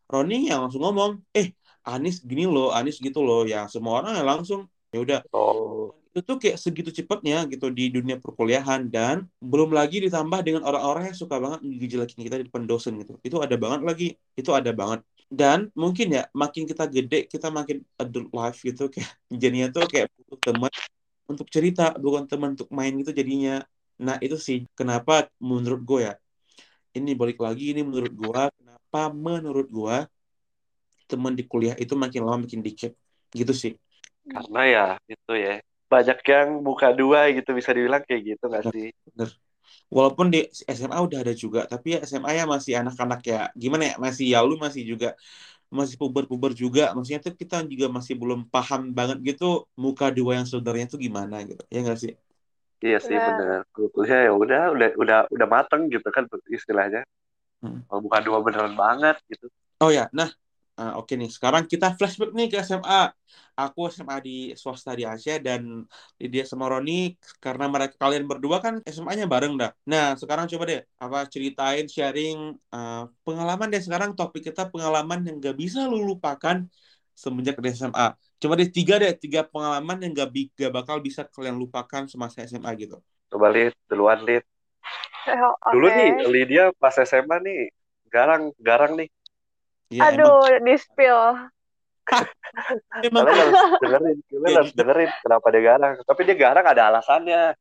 Roni 0.10 0.38
yang 0.52 0.60
langsung 0.68 0.82
ngomong 0.86 1.12
eh 1.34 1.54
Anis 1.84 2.24
gini 2.24 2.48
loh 2.48 2.72
Anis 2.72 2.98
gitu 3.02 3.20
loh. 3.24 3.44
Ya 3.44 3.68
semua 3.68 4.02
orang 4.04 4.14
yang 4.20 4.28
langsung 4.28 4.60
ya 4.94 5.00
udah. 5.02 5.20
Oh. 5.34 5.92
itu 6.14 6.22
tuh 6.22 6.38
kayak 6.38 6.62
segitu 6.62 6.94
cepatnya 6.94 7.42
gitu 7.50 7.74
di 7.74 7.90
dunia 7.90 8.22
perkuliahan 8.22 8.86
dan 8.86 9.26
belum 9.42 9.74
lagi 9.74 9.98
ditambah 9.98 10.46
dengan 10.46 10.62
orang-orang 10.62 11.10
yang 11.10 11.18
suka 11.18 11.42
banget 11.42 11.66
ngejelekin 11.66 12.22
kita 12.22 12.36
di 12.38 12.46
depan 12.46 12.70
dosen 12.70 13.02
gitu. 13.02 13.18
Itu 13.26 13.42
ada 13.42 13.58
banget 13.58 13.82
lagi 13.82 14.08
itu 14.38 14.52
ada 14.54 14.70
banget. 14.78 15.02
Dan 15.26 15.74
mungkin 15.74 16.14
ya 16.14 16.30
makin 16.38 16.70
kita 16.70 16.86
gede 16.86 17.26
kita 17.26 17.50
makin 17.50 17.82
adult 17.98 18.30
life 18.30 18.62
gitu 18.62 18.94
kayak 18.94 19.10
jadinya 19.42 19.74
tuh 19.74 19.90
kayak 19.90 20.14
butuh 20.14 20.54
teman 20.54 20.72
untuk 21.26 21.48
cerita 21.50 21.98
bukan 21.98 22.30
teman 22.30 22.54
untuk 22.54 22.70
main 22.70 22.94
gitu 23.02 23.10
jadinya 23.10 23.66
nah 24.06 24.18
itu 24.26 24.38
sih 24.48 24.58
kenapa 24.80 25.14
menurut 25.50 25.82
gue 25.90 26.00
ya 26.08 26.14
ini 26.98 27.12
balik 27.22 27.38
lagi 27.46 27.64
ini 27.74 27.82
menurut 27.90 28.14
gue 28.22 28.42
kenapa 28.60 29.00
menurut 29.28 29.68
gue 29.78 29.96
teman 31.10 31.34
di 31.38 31.44
kuliah 31.52 31.76
itu 31.84 31.94
makin 32.04 32.22
lama 32.26 32.38
makin 32.44 32.62
dikit 32.68 32.92
gitu 33.38 33.54
sih. 33.54 33.74
Karena 34.34 34.62
ya 34.76 34.86
itu 35.14 35.34
ya 35.36 35.54
banyak 35.92 36.18
yang 36.26 36.48
buka 36.66 36.88
dua 36.96 37.30
gitu 37.38 37.50
bisa 37.54 37.70
dibilang 37.76 38.02
kayak 38.08 38.22
gitu 38.34 38.44
nggak 38.50 38.66
sih? 38.74 38.88
bener. 39.14 39.30
Walaupun 39.94 40.28
di 40.34 40.40
SMA 40.70 41.00
udah 41.08 41.20
ada 41.24 41.34
juga 41.44 41.62
tapi 41.70 41.96
ya 41.96 42.00
SMA 42.10 42.32
ya 42.40 42.46
masih 42.50 42.74
anak-anak 42.82 43.22
ya 43.32 43.40
gimana 43.56 43.84
ya 43.92 43.96
masih 44.06 44.26
ya 44.34 44.40
lu 44.46 44.56
masih 44.60 44.84
juga 44.92 45.10
masih 45.74 45.96
puber-puber 46.02 46.52
juga 46.64 46.94
maksudnya 46.96 47.22
tuh 47.26 47.36
kita 47.38 47.56
juga 47.74 47.88
masih 47.98 48.16
belum 48.22 48.40
paham 48.54 48.82
banget 48.98 49.18
gitu 49.36 49.46
muka 49.78 50.08
dua 50.18 50.32
yang 50.42 50.48
saudaranya 50.50 50.88
tuh 50.94 51.02
gimana 51.06 51.36
gitu 51.50 51.64
ya 51.74 51.80
nggak 51.86 52.00
sih 52.04 52.14
iya 52.84 53.00
sih 53.00 53.16
Benar. 53.16 53.63
benar 53.72 53.90
kuliah 53.96 54.22
ya 54.28 54.32
udah 54.36 54.63
udah 54.75 54.90
udah 55.00 55.18
udah 55.32 55.48
mateng 55.48 55.88
gitu 55.88 56.08
kan 56.12 56.28
istilahnya. 56.52 57.08
Hmm. 57.63 57.80
oh, 57.88 58.04
bukan 58.04 58.22
dua 58.28 58.44
beneran 58.44 58.75
banget 58.75 59.16
gitu. 59.32 59.48
Oh 59.80 59.88
ya 59.88 60.12
nah 60.12 60.28
ah, 60.75 61.00
oke 61.00 61.16
nih. 61.16 61.32
Sekarang 61.32 61.63
kita 61.63 61.96
flashback 61.96 62.36
nih 62.36 62.52
ke 62.52 62.60
SMA 62.60 63.08
aku 63.56 63.88
SMA 63.88 64.20
di 64.20 64.38
swasta 64.60 64.92
di 65.00 65.08
Asia 65.08 65.40
dan 65.40 65.88
Lydia 66.20 66.44
sama 66.44 66.68
Roni 66.68 67.16
karena 67.40 67.72
mereka 67.72 67.96
kalian 67.96 68.28
berdua 68.28 68.60
kan 68.60 68.84
SMA-nya 68.84 69.32
bareng 69.32 69.56
dah. 69.56 69.72
Nah 69.88 70.20
sekarang 70.20 70.52
coba 70.52 70.63
deh 70.68 70.82
apa 71.00 71.24
ceritain 71.32 71.88
sharing 71.88 72.60
uh, 72.75 73.08
pengalaman 73.24 73.72
deh 73.72 73.80
sekarang. 73.80 74.12
Topik 74.12 74.52
kita 74.52 74.68
pengalaman 74.68 75.24
yang 75.24 75.40
gak 75.40 75.56
bisa 75.56 75.88
lu 75.88 76.04
lupakan 76.04 76.68
semenjak 77.16 77.56
di 77.63 77.70
SMA 77.72 78.12
coba 78.44 78.60
deh 78.60 78.68
tiga 78.68 79.00
deh 79.00 79.16
tiga 79.16 79.48
pengalaman 79.48 80.04
yang 80.04 80.12
gak, 80.12 80.30
bi- 80.36 80.52
gak 80.52 80.76
bakal 80.76 81.00
bisa 81.00 81.24
kalian 81.32 81.56
lupakan 81.56 82.04
semasa 82.12 82.44
SMA 82.44 82.68
gitu. 82.76 83.00
Coba 83.32 83.48
lihat 83.48 83.72
duluan 83.88 84.20
lihat 84.28 84.44
Eh, 85.24 85.40
dulu 85.72 85.88
Oke. 85.88 85.96
nih 85.96 86.10
Lydia 86.28 86.64
pas 86.76 86.92
SMA 87.00 87.40
nih 87.40 87.72
garang 88.12 88.52
garang 88.60 89.00
nih. 89.00 89.08
Ya 89.88 90.12
emang. 90.12 90.20
Aduh, 90.20 90.60
di 90.60 90.76
spill. 90.76 91.48
emang. 93.08 93.24
Kalian 93.24 93.40
harus 93.40 93.62
dengerin 93.80 94.18
kalian 94.28 94.56
harus 94.60 94.74
dengerin 94.76 95.10
kenapa 95.24 95.48
dia 95.56 95.62
garang. 95.64 95.94
Tapi 96.04 96.22
dia 96.28 96.36
garang 96.36 96.66
ada 96.68 96.82
alasannya. 96.92 97.56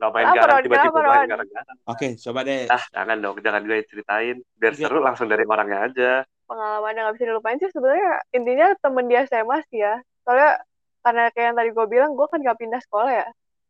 Nggak 0.00 0.10
main 0.14 0.24
Kenapa, 0.24 0.38
garang 0.40 0.58
tiba-tiba 0.64 0.98
main 1.04 1.28
garang-garang. 1.28 1.76
Oke 1.84 2.08
coba 2.16 2.40
deh. 2.48 2.64
Ah 2.72 2.84
jangan 2.88 3.16
dong 3.20 3.36
jangan 3.44 3.62
gue 3.68 3.78
ceritain. 3.84 4.36
Biar 4.56 4.72
Iya. 4.72 4.80
seru 4.88 4.98
langsung 5.04 5.28
dari 5.28 5.44
orangnya 5.44 5.78
aja 5.84 6.10
Pengalaman 6.48 6.96
yang 6.96 7.04
gak 7.12 7.16
bisa 7.20 7.28
dilupain 7.28 7.58
sih 7.60 7.68
sebenarnya 7.68 8.24
intinya 8.32 8.66
temen 8.80 9.04
di 9.04 9.14
SMA 9.28 9.58
sih 9.68 9.84
ya. 9.84 10.00
Soalnya 10.24 10.64
karena 11.04 11.22
kayak 11.32 11.46
yang 11.52 11.56
tadi 11.56 11.70
gue 11.76 11.86
bilang, 11.86 12.10
gue 12.16 12.26
kan 12.26 12.40
gak 12.40 12.58
pindah 12.58 12.80
sekolah 12.82 13.10
ya. 13.12 13.28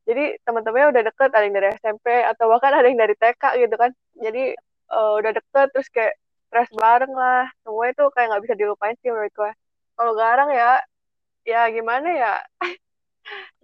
Jadi 0.08 0.40
teman-temannya 0.47 0.88
udah 0.94 1.02
deket, 1.12 1.30
ada 1.35 1.44
yang 1.44 1.56
dari 1.58 1.68
SMP 1.76 2.06
atau 2.25 2.44
bahkan 2.49 2.73
ada 2.73 2.87
yang 2.88 2.97
dari 2.97 3.14
TK 3.18 3.42
gitu 3.61 3.75
kan. 3.76 3.90
Jadi 4.16 4.56
eh, 4.94 5.12
udah 5.20 5.32
deket 5.35 5.68
terus 5.75 5.88
kayak 5.90 6.14
stres 6.49 6.70
bareng 6.73 7.12
lah. 7.12 7.50
Semua 7.66 7.85
itu 7.90 8.04
kayak 8.14 8.26
nggak 8.32 8.42
bisa 8.49 8.54
dilupain 8.56 8.97
sih 9.02 9.11
menurut 9.12 9.35
gue. 9.35 9.50
Kalau 9.99 10.12
garang 10.14 10.49
ya, 10.54 10.80
ya 11.44 11.66
gimana 11.75 12.08
ya? 12.08 12.35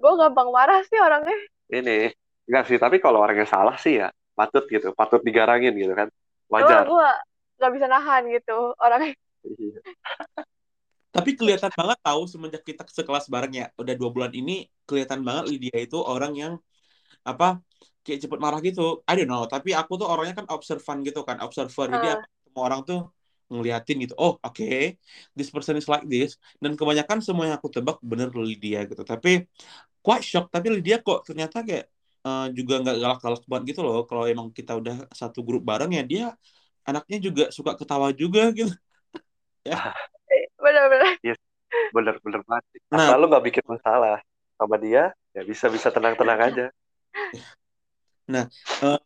gue 0.02 0.12
gampang 0.20 0.48
marah 0.52 0.82
sih 0.84 0.98
orangnya. 1.00 1.38
ini 1.72 2.12
enggak 2.44 2.64
sih 2.68 2.76
tapi 2.76 3.00
kalau 3.00 3.24
orangnya 3.24 3.48
salah 3.48 3.80
sih 3.80 3.96
ya 4.04 4.12
patut 4.36 4.68
gitu 4.68 4.92
patut 4.92 5.24
digarangin 5.24 5.72
gitu 5.72 5.96
kan 5.96 6.12
wajar 6.52 6.84
gue 6.84 7.10
gak 7.60 7.72
bisa 7.74 7.86
nahan 7.86 8.22
gitu 8.30 8.74
orangnya. 8.80 9.14
Iya. 9.44 9.78
Tapi 11.14 11.30
kelihatan 11.38 11.70
banget 11.78 11.98
tahu 12.02 12.22
semenjak 12.26 12.62
kita 12.66 12.82
sekelas 12.90 13.30
bareng 13.30 13.54
ya, 13.54 13.66
udah 13.78 13.94
dua 13.94 14.10
bulan 14.10 14.32
ini 14.34 14.66
kelihatan 14.82 15.22
banget 15.22 15.44
Lydia 15.46 15.78
itu 15.86 15.94
orang 16.02 16.34
yang 16.34 16.52
apa 17.22 17.62
kayak 18.02 18.18
cepet 18.26 18.38
marah 18.42 18.58
gitu. 18.58 19.00
I 19.06 19.14
don't 19.14 19.30
know, 19.30 19.46
tapi 19.46 19.70
aku 19.78 19.94
tuh 20.00 20.06
orangnya 20.10 20.34
kan 20.42 20.46
observan 20.50 21.06
gitu 21.06 21.22
kan, 21.22 21.38
observer. 21.38 21.86
Jadi 21.94 22.06
Ah. 22.10 22.14
apa 22.18 22.26
semua 22.44 22.62
orang 22.66 22.80
tuh 22.82 22.98
ngeliatin 23.52 23.96
gitu. 24.04 24.14
Oh, 24.18 24.32
oke. 24.42 24.98
This 25.38 25.48
person 25.54 25.78
is 25.78 25.86
like 25.86 26.04
this. 26.10 26.34
Dan 26.58 26.74
kebanyakan 26.74 27.22
semua 27.22 27.46
yang 27.46 27.56
aku 27.62 27.70
tebak 27.70 28.02
bener 28.02 28.28
Lydia 28.34 28.82
gitu. 28.90 29.02
Tapi 29.06 29.46
quite 30.04 30.24
shock, 30.26 30.50
tapi 30.50 30.66
Lydia 30.74 30.98
kok 31.06 31.22
ternyata 31.28 31.62
kayak 31.62 31.86
eh, 32.26 32.46
juga 32.58 32.74
nggak 32.82 32.96
galak-galak 33.02 33.42
banget 33.50 33.64
gitu 33.76 33.80
loh. 33.86 34.02
Kalau 34.08 34.24
emang 34.26 34.48
kita 34.50 34.72
udah 34.80 34.96
satu 35.14 35.40
grup 35.46 35.62
bareng 35.70 35.92
ya 35.94 36.02
dia 36.02 36.24
anaknya 36.84 37.18
juga 37.20 37.44
suka 37.50 37.72
ketawa 37.76 38.12
juga 38.14 38.52
gitu. 38.52 38.72
Bener-bener. 40.60 41.20
bener 41.90 42.14
bener 42.22 42.40
banget 42.46 42.64
sih. 42.70 42.80
Nah. 42.86 43.10
asal 43.10 43.18
lu 43.18 43.26
nggak 43.26 43.44
bikin 43.50 43.64
masalah 43.66 44.22
sama 44.54 44.76
dia 44.78 45.10
ya 45.34 45.42
bisa 45.42 45.66
bisa 45.66 45.90
tenang 45.90 46.14
tenang 46.14 46.38
aja 46.38 46.66
Eh, 48.80 48.98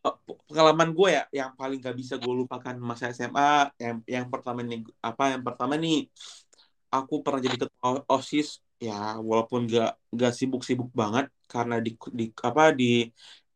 pengalaman 0.47 0.95
gue 0.95 1.09
ya 1.11 1.23
yang 1.35 1.51
paling 1.59 1.83
gak 1.83 1.97
bisa 1.99 2.15
gue 2.23 2.31
lupakan 2.31 2.75
masa 2.79 3.11
SMA 3.11 3.67
yang 3.83 3.99
yang 4.07 4.27
pertama 4.31 4.63
nih 4.63 4.87
apa 5.03 5.35
yang 5.35 5.43
pertama 5.43 5.75
nih 5.75 6.07
aku 6.95 7.15
pernah 7.27 7.43
jadi 7.43 7.57
ketua 7.67 8.07
osis 8.07 8.63
ya 8.79 9.19
walaupun 9.19 9.67
gak 9.67 9.99
gak 10.15 10.33
sibuk-sibuk 10.39 10.91
banget 10.95 11.27
karena 11.51 11.83
di, 11.83 11.99
di 12.15 12.31
apa 12.31 12.71
di 12.71 13.11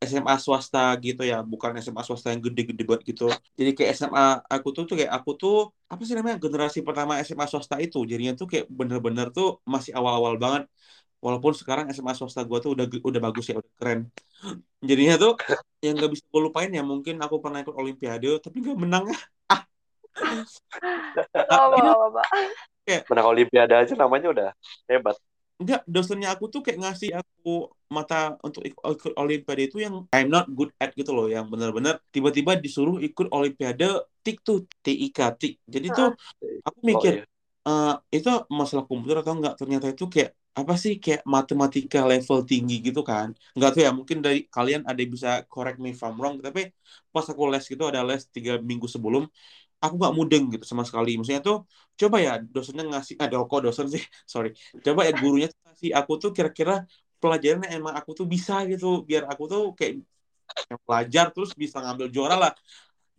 SMA 0.09 0.35
swasta 0.38 0.78
gitu 0.99 1.23
ya 1.23 1.40
bukan 1.42 1.73
SMA 1.78 2.02
swasta 2.06 2.28
yang 2.35 2.42
gede-gede 2.42 2.82
banget 2.88 3.02
gitu. 3.14 3.26
Jadi 3.59 3.71
kayak 3.76 3.90
SMA 3.99 4.25
aku 4.47 4.68
tuh 4.76 4.85
tuh 4.88 4.97
kayak 4.99 5.12
aku 5.14 5.30
tuh 5.38 5.54
apa 5.92 6.02
sih 6.06 6.14
namanya 6.18 6.37
generasi 6.42 6.78
pertama 6.82 7.18
SMA 7.23 7.47
swasta 7.47 7.76
itu. 7.78 7.99
Jadinya 8.11 8.32
tuh 8.35 8.47
kayak 8.50 8.66
bener-bener 8.68 9.30
tuh 9.30 9.62
masih 9.62 9.92
awal-awal 9.94 10.35
banget. 10.37 10.62
Walaupun 11.23 11.54
sekarang 11.54 11.87
SMA 11.94 12.12
swasta 12.18 12.42
gue 12.42 12.59
tuh 12.59 12.71
udah 12.75 12.87
udah 12.90 13.21
bagus 13.23 13.44
ya 13.50 13.54
udah 13.62 13.73
keren. 13.78 14.00
Jadinya 14.88 15.14
tuh 15.23 15.32
yang 15.82 15.94
gak 15.99 16.11
bisa 16.14 16.25
gue 16.26 16.42
lupain 16.42 16.71
ya 16.71 16.82
mungkin 16.82 17.23
aku 17.23 17.38
pernah 17.38 17.62
ikut 17.62 17.75
olimpiade 17.75 18.26
tapi 18.42 18.56
gak 18.62 18.78
menang. 18.78 19.06
Oh, 21.32 21.73
ini 21.73 21.88
bapak-bapak. 21.88 22.26
menang 23.09 23.26
olimpiade 23.32 23.73
aja 23.73 23.97
namanya 23.97 24.28
udah 24.28 24.49
hebat 24.85 25.16
enggak 25.61 25.80
dosennya 25.85 26.28
aku 26.35 26.44
tuh 26.52 26.61
kayak 26.64 26.78
ngasih 26.82 27.11
aku 27.21 27.71
mata 27.92 28.40
untuk 28.40 28.62
ikut, 28.64 28.82
ikut 28.82 29.12
olimpiade 29.21 29.62
itu 29.68 29.76
yang 29.85 29.94
I'm 30.16 30.28
not 30.32 30.49
good 30.49 30.73
at 30.80 30.90
gitu 30.97 31.12
loh 31.12 31.28
yang 31.28 31.47
bener-bener 31.52 32.00
tiba-tiba 32.14 32.56
disuruh 32.56 32.97
ikut 33.04 33.28
olimpiade 33.28 33.85
TIK 34.25 34.37
tuh 34.47 34.59
TIK 34.85 35.18
TIK. 35.40 35.54
Jadi 35.68 35.87
tuh 35.92 36.09
aku 36.66 36.78
oh 36.80 36.85
mikir 36.90 37.12
iya. 37.21 37.25
eh, 37.68 37.94
itu 38.16 38.28
masalah 38.49 38.85
komputer 38.88 39.16
atau 39.21 39.35
enggak? 39.37 39.54
Ternyata 39.61 39.87
itu 39.92 40.04
kayak 40.09 40.30
apa 40.52 40.75
sih 40.76 41.00
kayak 41.00 41.25
matematika 41.25 42.04
level 42.04 42.38
tinggi 42.44 42.75
gitu 42.87 43.00
kan? 43.11 43.28
Nggak 43.56 43.71
tuh 43.75 43.80
ya 43.87 43.90
mungkin 43.99 44.18
dari 44.25 44.38
kalian 44.49 44.82
ada 44.88 44.99
yang 45.02 45.12
bisa 45.16 45.28
correct 45.52 45.78
me 45.82 45.92
if 45.97 46.00
I'm 46.04 46.16
wrong 46.21 46.40
tapi 46.44 46.61
pas 47.12 47.25
aku 47.28 47.42
les 47.52 47.64
gitu 47.73 47.85
ada 47.90 48.00
les 48.09 48.23
tiga 48.28 48.52
minggu 48.61 48.87
sebelum 48.88 49.28
aku 49.82 49.94
nggak 50.00 50.14
mudeng 50.18 50.44
gitu 50.52 50.64
sama 50.70 50.84
sekali. 50.88 51.08
Maksudnya 51.18 51.42
tuh 51.48 51.56
coba 52.00 52.16
ya 52.26 52.32
dosennya 52.54 52.84
ngasih 52.90 53.14
ada 53.24 53.34
kok 53.50 53.60
dosen 53.66 53.86
sih 53.94 54.02
sorry. 54.32 54.48
Coba 54.84 55.00
ya 55.08 55.12
gurunya 55.20 55.48
ngasih 55.66 55.90
aku 55.98 56.12
tuh 56.22 56.30
kira-kira 56.36 56.72
pelajaran 57.20 57.62
emang 57.76 57.94
aku 58.00 58.10
tuh 58.18 58.26
bisa 58.34 58.52
gitu. 58.70 58.86
Biar 59.08 59.22
aku 59.32 59.42
tuh 59.52 59.60
kayak 59.78 59.94
pelajar 60.86 61.26
terus 61.34 61.50
bisa 61.62 61.76
ngambil 61.84 62.08
juara 62.14 62.36
lah. 62.42 62.52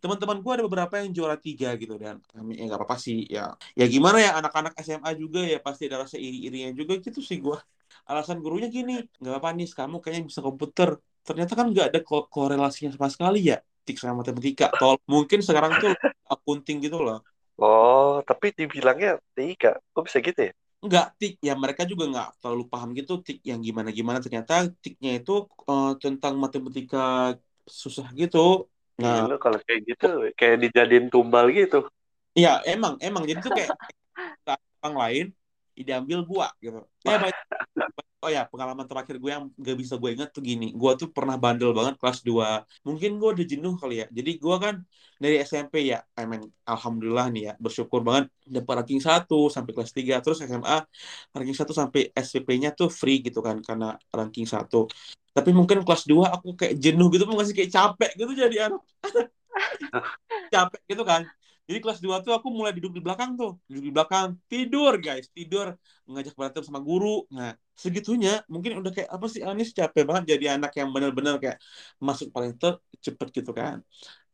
Teman-teman 0.02 0.38
gue 0.44 0.52
ada 0.56 0.64
beberapa 0.68 0.94
yang 1.00 1.10
juara 1.16 1.36
tiga 1.40 1.68
gitu 1.80 1.94
dan 1.96 2.20
ya 2.58 2.62
nggak 2.68 2.78
apa-apa 2.80 2.96
sih 3.06 3.18
ya. 3.36 3.56
Ya 3.78 3.84
gimana 3.94 4.18
ya 4.26 4.30
anak-anak 4.40 4.72
SMA 4.84 5.10
juga 5.22 5.40
ya 5.52 5.58
pasti 5.66 5.82
ada 5.88 6.04
rasa 6.04 6.16
iri-irinya 6.20 6.70
juga 6.80 6.94
gitu 7.06 7.20
sih 7.24 7.38
gue 7.44 7.56
alasan 8.10 8.38
gurunya 8.44 8.68
gini 8.76 8.92
nggak 9.20 9.32
apa-apa 9.32 9.50
nih 9.58 9.68
kamu 9.78 9.96
kayaknya 10.02 10.22
bisa 10.30 10.40
komputer. 10.46 10.90
Ternyata 11.26 11.52
kan 11.58 11.66
nggak 11.72 11.86
ada 11.92 12.00
ko- 12.08 12.28
korelasinya 12.34 12.90
sama 12.96 13.08
sekali 13.14 13.38
ya 13.52 13.56
tik 13.84 14.00
sama 14.00 14.24
matematika. 14.24 14.72
Tol 14.80 14.96
mungkin 15.06 15.44
sekarang 15.44 15.76
tuh 15.78 15.92
akunting 16.26 16.80
gitu 16.82 17.04
loh. 17.04 17.20
Oh 17.60 18.18
tapi 18.26 18.50
dibilangnya 18.50 19.22
tiga 19.36 19.78
kok 19.94 20.04
bisa 20.08 20.18
gitu 20.18 20.50
ya? 20.50 20.52
Enggak, 20.84 21.06
tik 21.16 21.40
ya 21.40 21.54
mereka 21.56 21.88
juga 21.88 22.04
nggak 22.10 22.28
terlalu 22.44 22.64
paham 22.68 22.92
gitu 22.92 23.22
tik 23.24 23.40
yang 23.40 23.60
gimana 23.64 23.88
gimana 23.88 24.18
ternyata 24.20 24.68
tiknya 24.84 25.16
itu 25.22 25.48
eh, 25.48 25.92
tentang 26.02 26.34
matematika 26.36 27.36
susah 27.64 28.10
gitu. 28.12 28.68
Iya, 29.00 29.24
nah 29.24 29.30
lu 29.30 29.36
kalau 29.40 29.58
kayak 29.62 29.80
gitu 29.88 30.08
kayak 30.36 30.56
dijadiin 30.68 31.08
tumbal 31.08 31.48
gitu. 31.54 31.88
Ya 32.36 32.60
emang 32.68 32.98
emang. 33.00 33.24
Jadi 33.24 33.38
tuh 33.40 33.52
kayak 33.54 33.70
orang 34.84 34.96
lain 34.98 35.26
diambil 35.74 36.20
gua 36.22 36.52
gitu. 36.60 36.84
Ya 37.06 37.16
banyak, 37.16 37.32
banyak 37.32 37.90
oh 38.24 38.30
ya 38.36 38.42
pengalaman 38.50 38.86
terakhir 38.90 39.16
gue 39.22 39.30
yang 39.30 39.44
gak 39.66 39.76
bisa 39.82 39.94
gue 40.00 40.10
ingat 40.16 40.28
tuh 40.34 40.42
gini. 40.44 40.72
Gue 40.80 40.90
tuh 41.00 41.08
pernah 41.16 41.36
bandel 41.36 41.70
banget 41.78 41.94
kelas 42.00 42.18
2 42.24 42.64
mungkin 42.88 43.10
gue 43.20 43.28
udah 43.34 43.46
jenuh 43.52 43.74
kali 43.80 43.94
ya. 44.02 44.06
Jadi 44.08 44.30
gue 44.40 44.56
kan 44.64 44.74
dari 45.22 45.36
SMP 45.44 45.74
ya. 45.92 46.00
I 46.16 46.24
mean, 46.24 46.42
alhamdulillah 46.64 47.26
nih 47.34 47.42
ya 47.48 47.52
bersyukur 47.60 48.00
banget. 48.00 48.32
Dapat 48.48 48.74
ranking 48.80 49.02
1 49.04 49.38
sampai 49.54 49.72
kelas 49.76 49.92
3 49.92 50.14
terus 50.24 50.38
SMA 50.40 50.76
ranking 51.36 51.56
1 51.56 51.72
sampai 51.80 52.00
SPP-nya 52.16 52.70
tuh 52.72 52.88
free 52.88 53.20
gitu 53.20 53.40
kan 53.44 53.60
karena 53.60 53.96
ranking 54.10 54.48
1 54.48 54.88
tapi 55.34 55.50
mungkin 55.50 55.82
kelas 55.82 56.06
2 56.06 56.30
aku 56.30 56.54
kayak 56.54 56.78
jenuh 56.78 57.10
gitu 57.10 57.26
masih 57.26 57.58
kayak 57.58 57.74
capek 57.74 58.10
gitu 58.14 58.32
jadi 58.38 58.70
anak. 58.70 58.80
Capek 60.54 60.80
gitu 60.90 61.02
kan 61.02 61.26
jadi 61.64 61.78
kelas 61.80 62.04
2 62.04 62.20
tuh 62.20 62.36
aku 62.36 62.52
mulai 62.52 62.76
duduk 62.76 62.92
di 62.92 63.00
belakang 63.00 63.40
tuh. 63.40 63.56
Duduk 63.64 63.84
di 63.88 63.92
belakang, 63.96 64.36
tidur 64.52 65.00
guys, 65.00 65.32
tidur. 65.32 65.72
Ngajak 66.04 66.36
berantem 66.36 66.60
sama 66.60 66.76
guru. 66.84 67.24
Nah, 67.32 67.56
segitunya 67.72 68.44
mungkin 68.52 68.84
udah 68.84 68.92
kayak 68.92 69.08
apa 69.08 69.26
sih 69.32 69.40
Anis 69.40 69.72
capek 69.72 70.04
banget 70.04 70.36
jadi 70.36 70.60
anak 70.60 70.76
yang 70.76 70.92
bener-bener 70.92 71.40
kayak 71.40 71.58
masuk 71.96 72.28
paling 72.36 72.52
cepet 73.00 73.28
gitu 73.32 73.56
kan. 73.56 73.80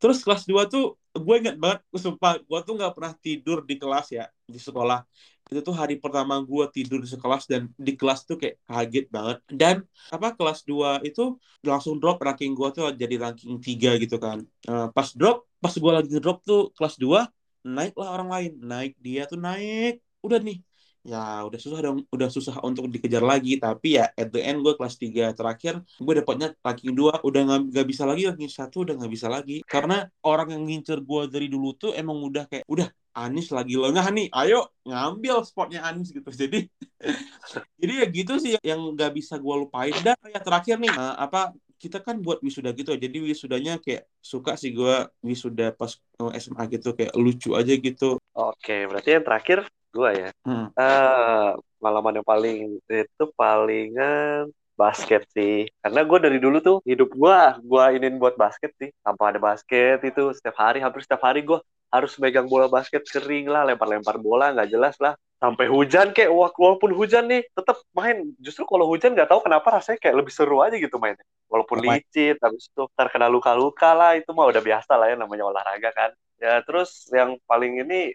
Terus 0.03 0.27
kelas 0.27 0.43
2 0.51 0.67
tuh 0.67 0.99
gue 1.15 1.35
inget 1.39 1.55
banget, 1.55 1.87
sumpah 1.95 2.43
gue 2.43 2.59
tuh 2.67 2.75
gak 2.75 2.93
pernah 2.99 3.13
tidur 3.23 3.63
di 3.63 3.79
kelas 3.79 4.11
ya, 4.11 4.27
di 4.47 4.59
sekolah. 4.59 5.07
Itu 5.51 5.67
tuh 5.67 5.75
hari 5.75 5.99
pertama 5.99 6.39
gue 6.39 6.65
tidur 6.71 7.03
di 7.03 7.11
sekelas 7.11 7.51
dan 7.51 7.75
di 7.75 7.99
kelas 7.99 8.23
tuh 8.23 8.39
kayak 8.39 8.63
kaget 8.71 9.07
banget. 9.11 9.37
Dan 9.51 9.83
apa 10.15 10.31
kelas 10.39 10.63
2 10.63 11.03
itu 11.03 11.35
langsung 11.67 11.99
drop 11.99 12.23
ranking 12.23 12.55
gue 12.55 12.69
tuh 12.71 12.95
jadi 12.95 13.15
ranking 13.19 13.59
3 13.59 13.99
gitu 13.99 14.17
kan. 14.23 14.47
Uh, 14.71 14.87
pas 14.95 15.11
drop 15.11 15.51
pas 15.59 15.75
gue 15.75 15.93
lagi 15.93 16.15
drop 16.23 16.39
tuh 16.47 16.71
kelas 16.79 16.95
2 17.03 17.27
naiklah 17.67 18.09
orang 18.15 18.29
lain. 18.31 18.53
Naik 18.63 18.95
dia 19.03 19.27
tuh 19.27 19.43
naik. 19.43 19.99
Udah 20.23 20.39
nih. 20.39 20.63
Ya 21.03 21.43
udah 21.43 21.59
susah 21.59 21.81
dong. 21.83 21.99
Udah 22.15 22.29
susah 22.31 22.55
untuk 22.63 22.87
dikejar 22.87 23.27
lagi. 23.27 23.59
Tapi 23.59 23.99
ya 23.99 24.07
at 24.15 24.31
the 24.31 24.39
end 24.47 24.63
gue 24.63 24.79
kelas 24.79 24.95
3 25.03 25.35
terakhir 25.35 25.83
gue 25.83 26.15
dapatnya 26.15 26.55
ranking 26.63 26.95
2 26.95 27.27
udah 27.27 27.41
nggak 27.67 27.87
bisa 27.91 28.07
lagi. 28.07 28.31
Ranking 28.31 28.53
satu 28.55 28.87
udah 28.87 28.95
nggak 29.03 29.13
bisa 29.19 29.27
lagi. 29.27 29.67
Karena 29.67 30.07
orang 30.23 30.55
yang 30.55 30.63
ngincer 30.63 31.03
gue 31.03 31.23
dari 31.27 31.51
dulu 31.51 31.75
tuh 31.75 31.91
emang 31.91 32.23
udah 32.23 32.47
kayak 32.47 32.63
udah 32.71 32.87
Anis 33.11 33.51
lagi 33.51 33.75
lengah 33.75 34.07
nih 34.15 34.31
ayo 34.31 34.71
ngambil 34.87 35.43
spotnya 35.43 35.83
Anis 35.83 36.15
gitu. 36.15 36.27
Jadi 36.43 36.71
jadi 37.81 37.93
ya 38.05 38.07
gitu 38.13 38.35
sih 38.37 38.53
yang 38.61 38.93
nggak 38.93 39.17
bisa 39.17 39.41
gue 39.41 39.55
lupain. 39.57 39.95
Dan 40.05 40.17
ya 40.29 40.41
terakhir 40.41 40.77
nih 40.77 40.93
uh, 40.93 41.17
apa 41.17 41.57
kita 41.81 42.05
kan 42.05 42.21
buat 42.21 42.45
wisuda 42.45 42.77
gitu 42.77 42.93
jadi 42.93 43.25
wisudanya 43.25 43.81
kayak 43.81 44.05
suka 44.21 44.53
sih 44.53 44.77
gue 44.77 45.09
wisuda 45.25 45.73
pas 45.73 45.97
SMA 46.37 46.63
gitu 46.77 46.93
kayak 46.93 47.17
lucu 47.17 47.57
aja 47.57 47.73
gitu. 47.73 48.21
Oke 48.37 48.85
berarti 48.85 49.17
yang 49.17 49.25
terakhir 49.25 49.59
gue 49.91 50.11
ya. 50.13 50.31
Hmm. 50.45 50.69
uh, 50.77 51.57
pengalaman 51.81 52.21
yang 52.21 52.29
paling 52.29 52.79
itu 52.85 53.25
palingan 53.33 54.53
basket 54.77 55.25
sih. 55.33 55.69
Karena 55.81 56.05
gue 56.05 56.19
dari 56.21 56.39
dulu 56.41 56.61
tuh 56.61 56.79
hidup 56.85 57.13
gue 57.17 57.39
gue 57.65 57.85
ingin 57.97 58.21
buat 58.21 58.37
basket 58.37 58.77
sih. 58.77 58.93
Tanpa 59.01 59.33
ada 59.33 59.41
basket 59.41 60.05
itu 60.05 60.37
setiap 60.37 60.57
hari 60.61 60.85
hampir 60.85 61.01
setiap 61.01 61.25
hari 61.25 61.45
gue 61.45 61.61
harus 61.91 62.15
megang 62.23 62.47
bola 62.47 62.71
basket 62.71 63.03
kering 63.03 63.51
lah 63.51 63.67
lempar-lempar 63.67 64.17
bola 64.23 64.55
nggak 64.55 64.71
jelas 64.71 64.97
lah. 65.03 65.19
Sampai 65.41 65.67
hujan 65.73 66.13
kayak 66.13 66.31
walaupun 66.31 66.93
hujan 66.95 67.27
nih 67.27 67.43
tetap 67.51 67.83
main. 67.97 68.31
Justru 68.39 68.69
kalau 68.69 68.87
hujan 68.87 69.17
nggak 69.17 69.29
tahu 69.29 69.41
kenapa 69.43 69.81
rasanya 69.81 69.99
kayak 69.99 70.17
lebih 70.23 70.33
seru 70.33 70.63
aja 70.63 70.77
gitu 70.79 71.01
mainnya. 71.03 71.25
Walaupun 71.51 71.81
oh, 71.81 71.85
licin 71.91 72.37
habis 72.39 72.71
itu 72.71 72.83
terkena 72.95 73.27
luka-luka 73.27 73.91
lah 73.91 74.15
itu 74.15 74.31
mah 74.31 74.47
udah 74.47 74.63
biasa 74.63 74.95
lah 74.95 75.11
ya 75.11 75.17
namanya 75.19 75.49
olahraga 75.51 75.91
kan. 75.91 76.11
Ya 76.39 76.63
terus 76.63 77.09
yang 77.11 77.37
paling 77.49 77.83
ini 77.83 78.15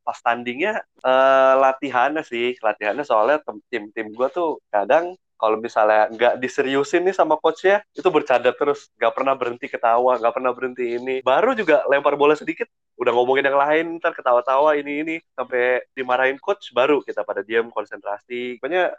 pas 0.00 0.16
tandingnya 0.24 0.80
uh, 1.04 1.60
latihannya 1.60 2.24
sih 2.24 2.56
latihannya 2.64 3.04
soalnya 3.04 3.44
tim 3.68 3.92
tim 3.92 4.08
gue 4.08 4.28
tuh 4.32 4.56
kadang 4.72 5.12
kalau 5.36 5.60
misalnya 5.60 6.08
nggak 6.08 6.34
diseriusin 6.40 7.04
nih 7.04 7.14
sama 7.14 7.38
coachnya 7.38 7.80
itu 7.94 8.08
bercanda 8.10 8.50
terus. 8.52 8.90
Nggak 8.98 9.12
pernah 9.14 9.34
berhenti 9.38 9.66
ketawa 9.70 10.18
nggak 10.18 10.34
pernah 10.34 10.52
berhenti 10.52 10.84
ini. 10.98 11.16
Baru 11.22 11.54
juga 11.54 11.86
lempar 11.86 12.18
bola 12.18 12.34
sedikit 12.34 12.66
udah 12.98 13.12
ngomongin 13.14 13.46
yang 13.46 13.58
lain 13.58 13.84
ntar 14.02 14.12
ketawa-tawa 14.12 14.74
ini 14.74 15.06
ini 15.06 15.16
sampai 15.38 15.86
dimarahin 15.94 16.38
coach 16.42 16.74
baru 16.74 17.00
kita 17.06 17.22
pada 17.22 17.46
diam 17.46 17.70
konsentrasi. 17.70 18.58
Pokoknya 18.58 18.90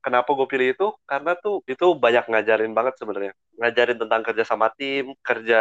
kenapa 0.00 0.30
gue 0.32 0.46
pilih 0.48 0.68
itu? 0.72 0.88
Karena 1.04 1.36
tuh 1.36 1.60
itu 1.68 1.92
banyak 1.92 2.24
ngajarin 2.32 2.72
banget 2.72 2.96
sebenarnya. 2.96 3.32
Ngajarin 3.60 3.98
tentang 4.00 4.20
kerja 4.24 4.44
sama 4.48 4.72
tim 4.72 5.12
kerja 5.20 5.60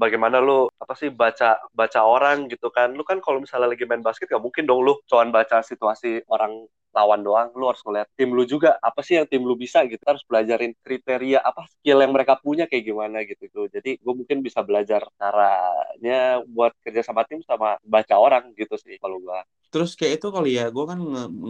bagaimana 0.00 0.40
lu 0.40 0.72
apa 0.80 0.94
sih 0.96 1.12
baca 1.12 1.60
baca 1.76 2.00
orang 2.02 2.48
gitu 2.48 2.72
kan. 2.72 2.96
Lu 2.96 3.04
kan 3.04 3.20
kalau 3.20 3.38
misalnya 3.44 3.68
lagi 3.72 3.84
main 3.84 4.00
basket 4.00 4.32
gak 4.32 4.40
mungkin 4.42 4.64
dong 4.64 4.80
lu 4.80 4.96
cuman 5.04 5.28
baca 5.30 5.60
situasi 5.60 6.24
orang 6.32 6.64
lawan 6.96 7.20
doang. 7.20 7.52
Lu 7.52 7.68
harus 7.68 7.84
ngeliat 7.84 8.08
tim 8.16 8.32
lu 8.32 8.48
juga. 8.48 8.80
Apa 8.80 9.04
sih 9.04 9.20
yang 9.20 9.28
tim 9.28 9.44
lu 9.44 9.54
bisa 9.60 9.84
gitu? 9.84 10.00
Harus 10.08 10.24
belajarin 10.24 10.72
kriteria 10.80 11.44
apa 11.44 11.68
skill 11.68 12.00
yang 12.00 12.12
mereka 12.16 12.40
punya 12.40 12.64
kayak 12.64 12.84
gimana 12.88 13.22
gitu 13.28 13.44
tuh 13.52 13.66
jadi 13.68 13.98
gue 14.00 14.14
mungkin 14.16 14.40
bisa 14.40 14.62
belajar 14.64 15.04
caranya 15.18 16.40
buat 16.46 16.72
kerja 16.80 17.02
sama 17.04 17.25
tim 17.28 17.42
sama 17.44 17.76
baca 17.84 18.14
orang 18.16 18.54
gitu 18.54 18.74
sih 18.80 18.96
kalau 19.02 19.20
gue 19.20 19.40
terus 19.70 19.98
kayak 19.98 20.22
itu 20.22 20.28
kali 20.30 20.56
ya 20.56 20.70
gue 20.70 20.84
kan 20.86 20.98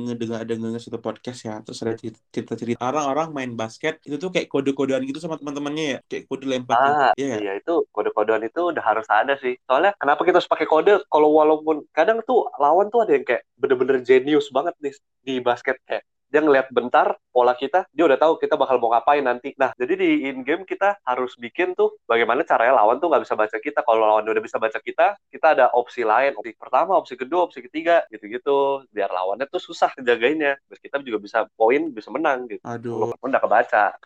ngedengar 0.09 0.43
nge 0.49 0.89
satu 0.89 0.99
podcast 0.99 1.41
ya 1.47 1.61
terus 1.63 1.79
ada 1.85 1.95
cerita 2.01 2.55
cerita 2.57 2.81
orang-orang 2.81 3.29
main 3.31 3.53
basket 3.55 4.01
itu 4.03 4.17
tuh 4.17 4.33
kayak 4.33 4.49
kode-kodean 4.49 5.05
gitu 5.05 5.21
sama 5.21 5.37
teman-temannya 5.37 5.85
ya 5.85 5.99
kayak 6.09 6.25
kode 6.27 6.45
lempar 6.49 6.75
ah, 6.75 7.13
gitu. 7.15 7.23
iya, 7.23 7.37
iya 7.39 7.53
itu 7.61 7.85
kode-kodean 7.93 8.43
itu 8.43 8.73
udah 8.73 8.83
harus 8.83 9.07
ada 9.07 9.37
sih. 9.39 9.55
Soalnya 9.69 9.93
kenapa 10.01 10.25
kita 10.25 10.41
harus 10.41 10.51
pakai 10.51 10.67
kode 10.67 11.07
kalau 11.13 11.31
walaupun 11.37 11.85
kadang 11.93 12.25
tuh 12.25 12.49
lawan 12.59 12.89
tuh 12.91 13.05
ada 13.05 13.15
yang 13.15 13.25
kayak 13.25 13.45
bener-bener 13.61 14.03
jenius 14.03 14.49
banget 14.51 14.75
nih 14.83 14.95
di 15.23 15.35
basket 15.39 15.77
kayak 15.85 16.03
dia 16.37 16.45
ngeliat 16.45 16.69
bentar 16.69 17.17
pola 17.33 17.57
kita, 17.57 17.89
dia 17.97 18.05
udah 18.05 18.21
tahu 18.21 18.37
kita 18.37 18.61
bakal 18.61 18.77
mau 18.77 18.93
ngapain 18.93 19.25
nanti. 19.25 19.57
Nah, 19.57 19.73
jadi 19.73 19.97
di 19.97 20.29
in 20.29 20.45
game 20.45 20.69
kita 20.69 21.01
harus 21.01 21.33
bikin 21.41 21.73
tuh 21.73 21.97
bagaimana 22.05 22.45
caranya 22.45 22.77
lawan 22.85 23.01
tuh 23.01 23.09
nggak 23.09 23.25
bisa 23.25 23.41
baca 23.41 23.57
kita. 23.57 23.81
Kalau 23.81 24.05
lawan 24.05 24.29
udah 24.29 24.45
bisa 24.45 24.61
baca 24.61 24.77
kita, 24.77 25.17
kita 25.33 25.47
ada 25.57 25.73
opsi 25.73 26.05
lain, 26.05 26.37
opsi 26.37 26.53
pertama, 26.53 26.93
opsi 27.01 27.17
kedua, 27.17 27.49
opsi 27.49 27.65
ketiga, 27.65 28.05
gitu-gitu. 28.13 28.85
Biar 28.93 29.09
lawannya 29.09 29.49
tuh 29.49 29.65
susah 29.65 29.97
jagainnya. 29.97 30.61
Biar 30.69 30.79
kita 30.85 31.01
juga 31.01 31.25
bisa 31.25 31.49
poin, 31.57 31.89
bisa 31.89 32.13
menang 32.13 32.53
gitu. 32.53 32.61
Aduh. 32.69 33.17
Udah 33.17 33.41
kebaca. 33.41 33.97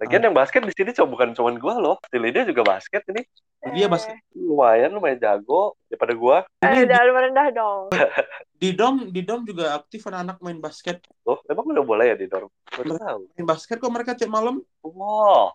Lagian 0.00 0.32
yang 0.32 0.36
basket 0.36 0.64
di 0.64 0.72
sini 0.72 0.96
cuma 0.96 1.12
bukan 1.12 1.36
cuma 1.36 1.52
gue 1.52 1.74
loh. 1.76 1.96
dia 2.08 2.44
juga 2.48 2.62
basket 2.64 3.04
ini. 3.12 3.20
Dia 3.76 3.84
basket. 3.84 4.16
Lumayan, 4.32 4.96
lumayan 4.96 5.20
jago 5.20 5.76
daripada 5.92 6.12
gue. 6.16 6.36
Eh, 6.64 6.88
jangan 6.88 7.12
merendah 7.12 7.46
dong. 7.52 7.82
di 8.62 8.72
dom, 8.72 9.12
di 9.12 9.20
dom 9.20 9.44
juga 9.44 9.76
aktif 9.76 10.00
anak-anak 10.08 10.40
main 10.40 10.56
basket. 10.56 11.04
Oh, 11.28 11.36
emang 11.44 11.68
udah 11.68 11.84
boleh 11.84 12.06
ya 12.12 12.16
di 12.16 12.32
dom? 12.32 12.48
tahu. 12.72 13.20
Main 13.36 13.46
basket 13.46 13.76
kok 13.76 13.92
mereka 13.92 14.16
tiap 14.16 14.32
malam. 14.32 14.64
Wow. 14.80 15.52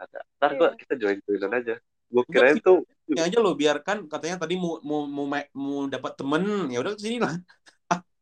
Ada. 0.00 0.20
Ntar 0.40 0.50
gua, 0.56 0.68
iya. 0.72 0.78
kita 0.80 0.92
join 0.96 1.18
joinan 1.28 1.52
aja. 1.52 1.74
Gue 2.08 2.24
kira 2.32 2.56
itu. 2.56 2.74
Ya 3.12 3.28
aja 3.28 3.36
lo 3.36 3.52
biarkan 3.52 4.08
katanya 4.08 4.40
tadi 4.40 4.56
mau 4.56 4.80
mau 4.80 5.04
mau, 5.04 5.26
mau 5.52 5.84
dapat 5.92 6.16
temen 6.16 6.72
ya 6.72 6.80
udah 6.80 6.96
ke 6.96 7.00
sini 7.04 7.20
lah. 7.20 7.36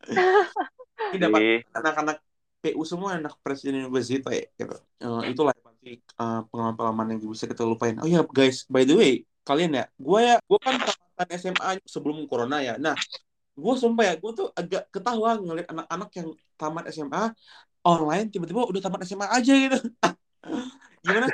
Ini 1.14 1.18
dapat 1.22 1.40
anak-anak 1.70 2.18
PU 2.62 2.82
semua 2.86 3.18
anak 3.18 3.34
presiden 3.42 3.82
university 3.82 4.22
ya, 4.22 4.46
gitu. 4.54 4.76
Uh, 5.02 5.22
itulah 5.26 5.50
pasti 5.58 5.98
uh, 6.22 6.46
pengalaman-pengalaman 6.46 7.18
yang 7.18 7.20
bisa 7.26 7.50
kita 7.50 7.66
lupain. 7.66 7.98
Oh 7.98 8.06
ya 8.06 8.22
guys, 8.30 8.62
by 8.70 8.86
the 8.86 8.94
way, 8.94 9.26
kalian 9.42 9.74
ya, 9.74 9.84
gue 9.98 10.20
ya, 10.22 10.36
gue 10.38 10.58
kan 10.62 10.78
tamatan 10.78 11.28
SMA 11.34 11.70
sebelum 11.82 12.22
corona 12.30 12.62
ya. 12.62 12.78
Nah, 12.78 12.94
gue 13.58 13.74
sumpah 13.74 14.04
ya, 14.06 14.14
gue 14.14 14.32
tuh 14.32 14.48
agak 14.54 14.86
ketawa 14.94 15.42
ngeliat 15.42 15.66
anak-anak 15.74 16.10
yang 16.14 16.28
tamat 16.54 16.84
SMA 16.94 17.34
online 17.82 18.30
tiba-tiba 18.30 18.62
udah 18.62 18.80
tamat 18.80 19.02
SMA 19.02 19.26
aja 19.26 19.52
gitu. 19.58 19.78
Gimana 21.02 21.26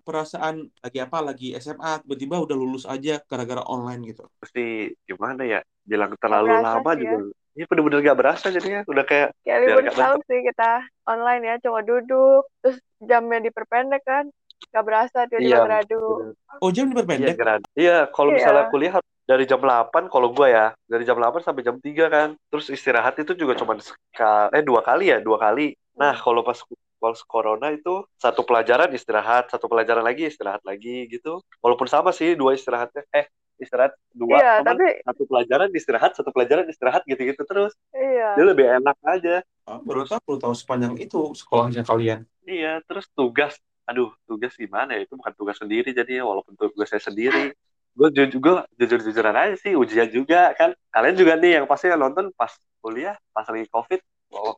perasaan 0.00 0.64
lagi 0.80 0.98
apa 1.04 1.18
lagi 1.20 1.52
SMA 1.60 2.00
tiba-tiba 2.08 2.40
udah 2.40 2.56
lulus 2.56 2.88
aja 2.88 3.20
gara-gara 3.28 3.60
online 3.68 4.16
gitu? 4.16 4.24
Pasti 4.40 4.96
gimana 5.04 5.44
ya? 5.44 5.60
Bilang 5.84 6.16
terlalu 6.16 6.56
lama 6.56 6.90
juga. 6.96 7.28
Ya 7.60 7.68
Iya 7.68 7.76
bener-bener 7.76 8.00
gak 8.00 8.18
berasa 8.24 8.46
jadinya. 8.48 8.80
Udah 8.88 9.04
kayak 9.04 9.36
kayak 9.44 9.58
libur 9.60 9.84
tahun 9.92 10.20
sih 10.24 10.40
kita 10.48 10.70
online 11.04 11.42
ya 11.44 11.54
cuma 11.60 11.84
duduk 11.84 12.48
terus 12.64 12.80
jamnya 13.04 13.44
diperpendek 13.44 14.00
kan. 14.00 14.32
Gak 14.72 14.84
berasa 14.88 15.28
dia 15.28 15.44
iya, 15.44 15.60
gradu 15.60 16.32
oh 16.56 16.70
jam 16.72 16.88
diperpendek? 16.88 17.36
Iya, 17.36 17.60
iya 17.76 17.98
kalau 18.08 18.32
iya. 18.32 18.36
misalnya 18.40 18.64
kuliah 18.72 18.92
dari 19.28 19.44
jam 19.44 19.60
8 19.60 20.08
kalau 20.08 20.32
gue 20.32 20.48
ya 20.48 20.72
dari 20.88 21.04
jam 21.04 21.20
8 21.20 21.44
sampai 21.44 21.60
jam 21.60 21.76
3 21.76 22.08
kan. 22.08 22.28
Terus 22.48 22.72
istirahat 22.72 23.20
itu 23.20 23.36
juga 23.36 23.52
cuma 23.60 23.76
sekali 23.76 24.56
eh 24.56 24.64
dua 24.64 24.80
kali 24.80 25.12
ya 25.12 25.20
dua 25.20 25.36
kali. 25.36 25.76
Nah 26.00 26.16
hmm. 26.16 26.24
kalau 26.24 26.40
pas 26.40 26.56
kalau 27.00 27.16
corona 27.28 27.72
itu 27.76 28.04
satu 28.16 28.40
pelajaran 28.44 28.88
istirahat 28.92 29.52
satu 29.52 29.68
pelajaran 29.68 30.00
lagi 30.00 30.32
istirahat 30.32 30.64
lagi 30.64 31.12
gitu. 31.12 31.44
Walaupun 31.60 31.92
sama 31.92 32.08
sih 32.16 32.32
dua 32.40 32.56
istirahatnya. 32.56 33.04
Eh 33.12 33.28
istirahat 33.60 33.92
dua 34.10 34.40
iya, 34.40 34.54
tapi 34.64 35.04
satu 35.04 35.22
pelajaran 35.28 35.68
istirahat 35.76 36.12
satu 36.16 36.32
pelajaran 36.32 36.66
istirahat 36.66 37.04
gitu-gitu 37.04 37.44
terus. 37.44 37.76
Iya. 37.92 38.34
dia 38.34 38.44
lebih 38.48 38.66
enak 38.80 38.96
aja. 39.04 39.44
Oh, 39.68 39.78
baru 39.84 40.08
tahu 40.08 40.40
tahu 40.40 40.54
sepanjang 40.56 40.96
itu 40.96 41.36
sekolahnya 41.36 41.84
kalian. 41.84 42.24
Iya 42.48 42.80
terus 42.88 43.06
tugas. 43.12 43.60
Aduh 43.86 44.10
tugas 44.24 44.56
gimana 44.56 44.96
ya? 44.96 45.04
Itu 45.04 45.20
bukan 45.20 45.32
tugas 45.36 45.60
sendiri 45.60 45.92
jadi 45.92 46.24
walaupun 46.24 46.56
tugas 46.56 46.88
saya 46.88 47.04
sendiri. 47.04 47.52
Gue 47.98 48.06
juga 48.14 48.64
jujur 48.78 49.02
jujuran 49.02 49.34
aja 49.34 49.56
sih 49.60 49.76
ujian 49.76 50.08
juga 50.08 50.56
kan. 50.56 50.72
Kalian 50.90 51.14
juga 51.20 51.36
nih 51.36 51.60
yang 51.60 51.66
pasti 51.68 51.92
yang 51.92 52.00
nonton 52.00 52.32
pas 52.32 52.50
kuliah 52.80 53.18
pas 53.34 53.44
lagi 53.44 53.68
covid 53.68 54.00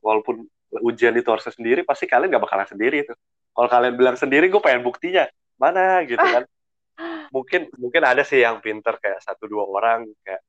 walaupun 0.04 0.46
ujian 0.84 1.16
itu 1.16 1.26
harusnya 1.26 1.50
sendiri 1.50 1.82
pasti 1.82 2.06
kalian 2.06 2.28
nggak 2.28 2.44
bakalan 2.44 2.68
sendiri 2.68 3.02
itu 3.02 3.12
kalau 3.56 3.68
kalian 3.68 3.98
bilang 3.98 4.16
sendiri 4.16 4.46
gue 4.46 4.62
pengen 4.62 4.86
buktinya. 4.86 5.26
Mana 5.58 6.02
gitu 6.06 6.22
kan 6.22 6.44
mungkin 7.32 7.72
mungkin 7.80 8.02
ada 8.04 8.22
sih 8.22 8.44
yang 8.44 8.60
pinter 8.60 9.00
kayak 9.00 9.24
satu 9.24 9.48
dua 9.48 9.64
orang 9.64 10.04
kayak 10.20 10.44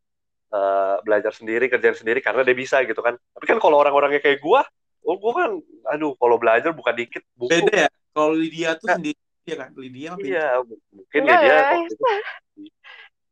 uh, 0.52 1.00
belajar 1.02 1.32
sendiri 1.32 1.72
kerjaan 1.72 1.96
sendiri 1.96 2.20
karena 2.20 2.44
dia 2.44 2.54
bisa 2.54 2.84
gitu 2.84 3.00
kan. 3.00 3.16
Tapi 3.16 3.46
kan 3.48 3.58
kalau 3.64 3.80
orang-orangnya 3.80 4.20
kayak 4.20 4.44
gue 4.44 4.62
oh 5.04 5.16
gue 5.20 5.32
kan 5.36 5.52
aduh 5.96 6.16
kalau 6.20 6.36
belajar 6.36 6.76
bukan 6.76 6.94
dikit 6.94 7.24
buku. 7.40 7.50
Beda 7.52 7.88
ya 7.88 7.90
kalau 8.12 8.36
Lydia 8.36 8.76
tuh 8.76 8.88
nah, 8.92 8.96
sendiri 9.00 9.20
ya 9.44 9.56
kan 9.60 9.70
Lydia 9.76 10.12
iya 10.24 10.48
mungkin 10.92 11.22
Lydia 11.24 11.58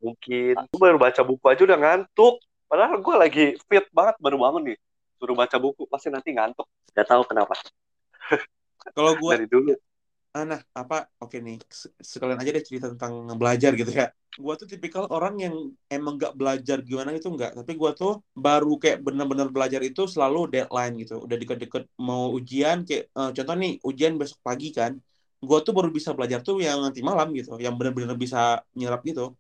mungkin 0.02 0.54
gue 0.58 0.80
baru 0.80 0.98
baca 0.98 1.22
buku 1.22 1.46
aja 1.46 1.62
udah 1.68 1.80
ngantuk. 1.80 2.36
Padahal 2.72 3.04
gue 3.04 3.16
lagi 3.20 3.46
fit 3.68 3.86
banget 3.92 4.16
baru 4.24 4.40
bangun 4.40 4.72
nih. 4.72 4.78
Suruh 5.20 5.36
baca 5.36 5.58
buku 5.60 5.84
pasti 5.92 6.08
nanti 6.08 6.32
ngantuk. 6.32 6.66
Gak 6.96 7.04
tahu 7.04 7.28
kenapa. 7.28 7.54
Kalau 8.96 9.14
gue 9.14 9.32
dari 9.36 9.48
dulu 9.52 9.76
ah, 10.32 10.46
nah 10.48 10.62
apa 10.72 11.12
oke 11.20 11.38
nih 11.44 11.60
sekalian 12.00 12.40
aja 12.40 12.52
deh 12.56 12.64
cerita 12.64 12.88
tentang 12.94 13.14
belajar 13.36 13.72
gitu 13.76 13.92
ya. 13.92 14.08
Gue 14.32 14.54
tuh 14.56 14.64
tipikal 14.64 15.04
orang 15.12 15.36
yang 15.44 15.56
emang 15.92 16.16
gak 16.16 16.34
belajar 16.40 16.80
gimana 16.88 17.12
itu 17.12 17.28
enggak 17.28 17.52
tapi 17.52 17.76
gue 17.76 17.92
tuh 18.00 18.24
baru 18.32 18.80
kayak 18.80 19.04
bener-bener 19.04 19.52
belajar 19.52 19.84
itu 19.84 20.08
selalu 20.08 20.48
deadline 20.54 20.94
gitu. 21.04 21.20
Udah 21.26 21.36
deket-deket 21.36 21.84
mau 22.00 22.32
ujian 22.32 22.88
kayak 22.88 23.12
uh, 23.20 23.30
contoh 23.36 23.56
nih 23.60 23.72
ujian 23.84 24.14
besok 24.16 24.40
pagi 24.40 24.72
kan. 24.72 24.96
Gue 25.44 25.60
tuh 25.66 25.74
baru 25.76 25.90
bisa 25.92 26.16
belajar 26.16 26.40
tuh 26.48 26.64
yang 26.64 26.80
nanti 26.80 27.04
malam 27.04 27.28
gitu 27.36 27.60
yang 27.60 27.76
bener-bener 27.76 28.16
bisa 28.16 28.64
nyerap 28.78 29.04
gitu. 29.04 29.36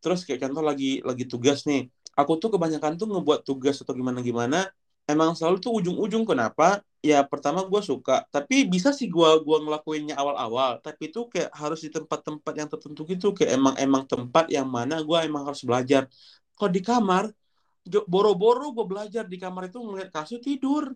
Terus 0.00 0.24
kayak 0.24 0.40
contoh 0.48 0.64
lagi 0.64 1.04
lagi 1.04 1.24
tugas 1.28 1.68
nih. 1.68 1.92
Aku 2.16 2.40
tuh 2.40 2.48
kebanyakan 2.54 2.96
tuh 3.00 3.06
ngebuat 3.12 3.44
tugas 3.44 3.76
atau 3.84 3.92
gimana 3.92 4.20
gimana 4.24 4.68
emang 5.10 5.34
selalu 5.36 5.56
tuh 5.58 5.72
ujung-ujung 5.82 6.24
kenapa? 6.24 6.80
Ya 7.00 7.24
pertama 7.24 7.64
gue 7.64 7.80
suka 7.80 8.28
tapi 8.28 8.68
bisa 8.68 8.92
sih 8.92 9.08
gue 9.08 9.30
gua 9.40 9.58
ngelakuinnya 9.64 10.20
awal-awal 10.20 10.84
tapi 10.84 11.08
itu 11.08 11.32
kayak 11.32 11.48
harus 11.56 11.80
di 11.80 11.88
tempat-tempat 11.88 12.52
yang 12.52 12.68
tertentu 12.68 13.08
gitu 13.08 13.32
kayak 13.32 13.56
emang 13.56 13.74
emang 13.80 14.04
tempat 14.04 14.52
yang 14.52 14.68
mana 14.68 15.00
gue 15.00 15.18
emang 15.24 15.48
harus 15.48 15.64
belajar. 15.64 16.06
Kok 16.56 16.70
di 16.70 16.80
kamar 16.84 17.32
boro-boro 18.06 18.76
gue 18.76 18.86
belajar 18.86 19.24
di 19.24 19.40
kamar 19.40 19.72
itu 19.72 19.80
ngeliat 19.80 20.12
kasur 20.12 20.38
tidur. 20.38 20.92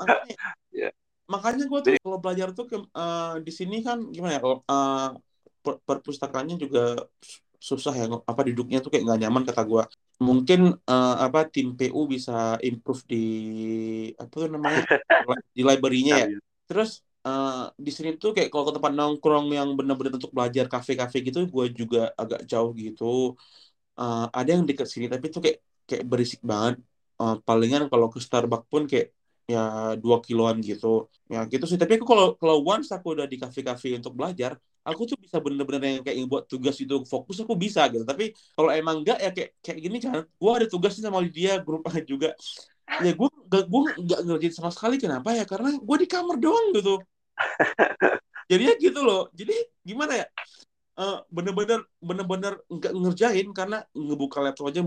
Makanya, 0.00 0.34
yeah. 0.72 0.92
makanya 1.28 1.64
gue 1.68 1.80
tuh 1.84 1.90
kalau 2.00 2.18
belajar 2.18 2.48
tuh 2.56 2.66
ke, 2.66 2.76
uh, 2.80 3.36
di 3.44 3.52
sini 3.52 3.84
kan 3.84 4.00
gimana 4.08 4.40
ya 4.40 4.42
uh, 4.42 5.12
per 5.60 5.74
perpustakaannya 5.84 6.56
juga 6.56 7.04
susah 7.60 7.92
ya 7.92 8.08
apa 8.08 8.40
duduknya 8.48 8.80
tuh 8.80 8.88
kayak 8.88 9.04
nggak 9.04 9.20
nyaman 9.28 9.44
kata 9.44 9.62
gue 9.68 9.84
mungkin 10.20 10.76
uh, 10.84 11.16
apa 11.24 11.48
tim 11.48 11.72
PU 11.72 12.04
bisa 12.04 12.60
improve 12.60 13.02
di 13.08 13.24
apa 14.20 14.28
tuh 14.28 14.52
namanya 14.52 14.84
di 15.56 15.62
library-nya 15.64 16.14
ya. 16.22 16.26
Terus 16.68 17.00
uh, 17.24 17.72
di 17.74 17.90
sini 17.90 18.20
tuh 18.20 18.36
kayak 18.36 18.52
kalau 18.52 18.68
ke 18.68 18.72
tempat 18.76 18.92
nongkrong 18.92 19.48
yang 19.56 19.72
benar-benar 19.78 20.20
untuk 20.20 20.32
belajar 20.36 20.68
kafe-kafe 20.68 21.24
gitu 21.24 21.48
gue 21.48 21.64
juga 21.72 22.12
agak 22.20 22.44
jauh 22.44 22.70
gitu. 22.76 23.34
Uh, 23.96 24.28
ada 24.32 24.48
yang 24.54 24.64
dekat 24.68 24.86
sini 24.92 25.08
tapi 25.08 25.32
tuh 25.32 25.40
kayak 25.44 25.58
kayak 25.88 26.04
berisik 26.04 26.40
banget. 26.44 26.76
Uh, 27.20 27.36
palingan 27.44 27.88
kalau 27.92 28.08
ke 28.12 28.20
Starbucks 28.20 28.68
pun 28.68 28.84
kayak 28.88 29.12
ya 29.54 29.62
dua 30.02 30.16
kiloan 30.26 30.56
gitu. 30.62 31.10
Ya 31.32 31.46
gitu 31.52 31.64
sih 31.70 31.78
tapi 31.82 31.98
aku 31.98 32.06
kalau 32.12 32.26
kalau 32.40 32.56
once 32.62 32.90
aku 32.96 33.06
udah 33.14 33.26
di 33.26 33.36
kafe-kafe 33.42 33.98
untuk 33.98 34.14
belajar 34.18 34.54
aku 34.80 35.02
tuh 35.04 35.16
bisa 35.20 35.36
bener-bener 35.40 36.00
yang 36.00 36.04
kayak 36.04 36.16
buat 36.26 36.44
tugas 36.48 36.76
itu 36.80 37.04
fokus 37.04 37.36
aku 37.44 37.54
bisa 37.56 37.84
gitu. 37.92 38.04
Tapi 38.04 38.32
kalau 38.56 38.70
emang 38.72 39.04
enggak 39.04 39.18
ya 39.20 39.30
kayak 39.32 39.50
kayak 39.60 39.78
gini 39.84 39.96
kan 40.00 40.24
gue 40.24 40.50
ada 40.56 40.66
tugasnya 40.66 41.02
sama 41.08 41.20
dia 41.28 41.60
grup 41.60 41.84
juga. 42.10 42.32
Ya 43.04 43.12
gue 43.14 43.28
gak 43.50 43.64
gue 43.70 43.80
nggak 44.02 44.20
ngerjain 44.26 44.54
sama 44.56 44.70
sekali 44.74 44.96
kenapa 44.98 45.36
ya? 45.36 45.44
Karena 45.46 45.76
gue 45.78 45.96
di 46.00 46.06
kamar 46.08 46.36
doang 46.40 46.66
gitu. 46.74 46.98
Jadi 48.50 48.62
ya 48.66 48.74
gitu 48.80 49.00
loh. 49.04 49.30
Jadi 49.36 49.54
gimana 49.84 50.12
ya? 50.18 50.26
Uh, 51.00 51.22
bener-bener 51.32 51.80
bener-bener 51.96 52.60
nggak 52.68 52.92
ngerjain 52.92 53.48
karena 53.56 53.80
ngebuka 53.96 54.44
laptop 54.44 54.68
aja 54.68 54.84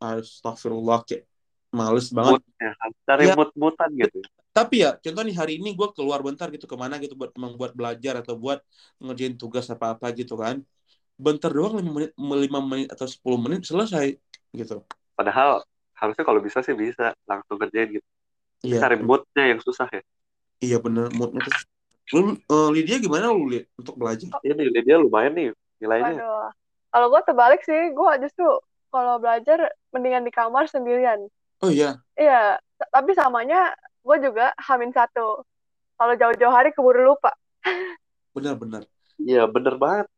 astagfirullah 0.00 1.04
kayak 1.04 1.28
males 1.70 2.10
banget. 2.10 2.38
mood, 2.38 2.42
ya, 2.58 2.72
cari 3.06 3.24
ya, 3.30 3.34
mood-moodan 3.38 3.90
gitu 3.94 4.20
tapi 4.50 4.82
ya 4.82 4.98
contoh 4.98 5.22
nih 5.22 5.36
hari 5.38 5.52
ini 5.62 5.78
gue 5.78 5.88
keluar 5.94 6.18
bentar 6.26 6.50
gitu 6.50 6.66
ke 6.66 6.74
mana 6.74 6.98
gitu 6.98 7.14
buat 7.14 7.30
membuat 7.38 7.72
belajar 7.72 8.18
atau 8.18 8.34
buat 8.34 8.58
ngerjain 8.98 9.38
tugas 9.38 9.70
apa 9.70 9.94
apa 9.94 10.10
gitu 10.10 10.34
kan. 10.34 10.58
Bentar 11.14 11.54
doang 11.54 11.78
lima 11.78 11.90
menit 11.94 12.10
lima 12.18 12.58
menit 12.58 12.88
atau 12.90 13.06
sepuluh 13.06 13.38
menit 13.38 13.62
selesai 13.62 14.18
gitu. 14.50 14.82
Padahal 15.14 15.62
harusnya 15.94 16.24
kalau 16.26 16.42
bisa 16.42 16.64
sih 16.66 16.74
bisa 16.74 17.14
langsung 17.30 17.56
kerjain 17.62 17.94
gitu. 17.94 18.06
Iya. 18.60 18.84
cari 18.84 19.00
moodnya 19.00 19.44
yang 19.56 19.60
susah 19.62 19.88
ya. 19.88 20.02
Iya 20.60 20.76
bener 20.82 21.08
moodnya 21.14 21.46
tuh 21.46 21.54
lu 22.10 22.34
uh, 22.50 22.68
Lydia 22.74 22.98
gimana 22.98 23.30
lu 23.30 23.46
lihat 23.54 23.70
untuk 23.78 23.94
belajar? 23.94 24.28
Iya 24.42 24.58
Lydia 24.58 24.98
lumayan 24.98 25.32
nih 25.32 25.54
nilainya. 25.78 26.18
Aduh. 26.18 26.50
kalau 26.90 27.06
gue 27.06 27.22
terbalik 27.22 27.62
sih 27.62 27.94
gue 27.94 28.12
justru 28.26 28.50
kalau 28.90 29.22
belajar 29.22 29.70
mendingan 29.94 30.26
di 30.26 30.34
kamar 30.34 30.66
sendirian 30.66 31.30
oh 31.64 31.70
iya. 31.70 32.00
Iya 32.16 32.60
tapi 32.88 33.12
samanya 33.12 33.76
gue 34.00 34.16
juga 34.24 34.56
hamin 34.56 34.92
satu. 34.96 35.44
Kalau 36.00 36.14
jauh-jauh 36.16 36.54
hari 36.54 36.72
keburu 36.72 37.12
lupa. 37.12 37.36
Benar-benar 38.32 38.88
iya 39.20 39.44
bener 39.44 39.76
banget. 39.76 40.08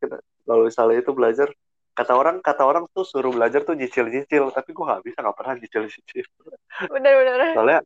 Kalau 0.47 0.67
misalnya 0.67 1.03
itu 1.03 1.11
belajar 1.11 1.51
kata 1.93 2.13
orang 2.15 2.39
kata 2.41 2.63
orang 2.63 2.85
tuh 2.95 3.05
suruh 3.05 3.35
belajar 3.35 3.67
tuh 3.67 3.77
nyicil-nyicil 3.77 4.49
tapi 4.55 4.73
gue 4.73 4.85
gak 4.87 5.03
bisa 5.05 5.19
gak 5.21 5.37
pernah 5.37 5.55
nyicil-nyicil. 5.59 6.27
Bener-bener 6.87 7.53
soalnya 7.53 7.81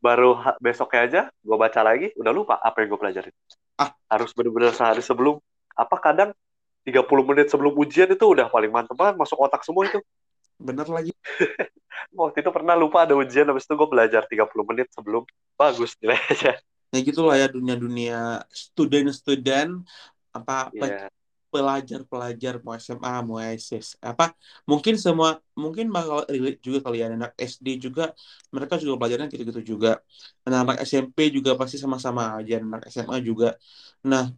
baru 0.00 0.56
besoknya 0.62 1.00
aja 1.04 1.22
gue 1.28 1.56
baca 1.60 1.80
lagi 1.84 2.08
udah 2.16 2.32
lupa 2.32 2.54
apa 2.62 2.80
yang 2.80 2.94
gue 2.94 3.00
pelajarin. 3.02 3.34
Ah. 3.76 3.90
Harus 4.06 4.30
bener-bener 4.32 4.72
sehari 4.72 5.02
sebelum 5.02 5.42
apa 5.74 5.96
kadang 5.98 6.30
30 6.86 7.04
menit 7.28 7.52
sebelum 7.52 7.76
ujian 7.76 8.08
itu 8.08 8.24
udah 8.24 8.48
paling 8.48 8.72
mantep 8.72 8.96
banget 8.96 9.18
masuk 9.18 9.36
otak 9.42 9.60
semua 9.66 9.84
itu. 9.90 10.00
Bener 10.60 10.86
lagi 10.88 11.12
waktu 12.14 12.42
itu 12.42 12.50
pernah 12.54 12.74
lupa 12.74 13.06
ada 13.08 13.14
ujian 13.16 13.48
habis 13.48 13.64
itu 13.64 13.74
gue 13.76 13.88
belajar 13.88 14.22
30 14.26 14.68
menit 14.68 14.88
sebelum. 14.94 15.22
Bagus 15.54 15.94
nilainya 16.00 16.58
ya 16.90 16.98
gitulah 17.06 17.38
ya 17.38 17.46
dunia-dunia 17.46 18.42
student-student 18.50 19.86
apa 20.34 20.70
yeah. 20.74 21.06
pelajar-pelajar 21.50 22.62
mau 22.62 22.74
SMA 22.78 23.14
mau 23.26 23.38
SS 23.42 23.98
apa 24.02 24.34
mungkin 24.66 24.94
semua 24.98 25.38
mungkin 25.54 25.90
bakal 25.90 26.26
relate 26.30 26.62
juga 26.62 26.78
kalian 26.86 27.18
anak 27.18 27.34
SD 27.38 27.90
juga 27.90 28.14
mereka 28.54 28.78
juga 28.78 28.94
belajarnya 28.98 29.26
gitu-gitu 29.30 29.74
juga. 29.74 29.98
Anak-anak 30.46 30.78
SMP 30.86 31.30
juga 31.34 31.58
pasti 31.58 31.78
sama-sama 31.78 32.38
aja 32.38 32.62
anak 32.62 32.86
SMA 32.90 33.18
juga. 33.22 33.58
Nah 34.06 34.30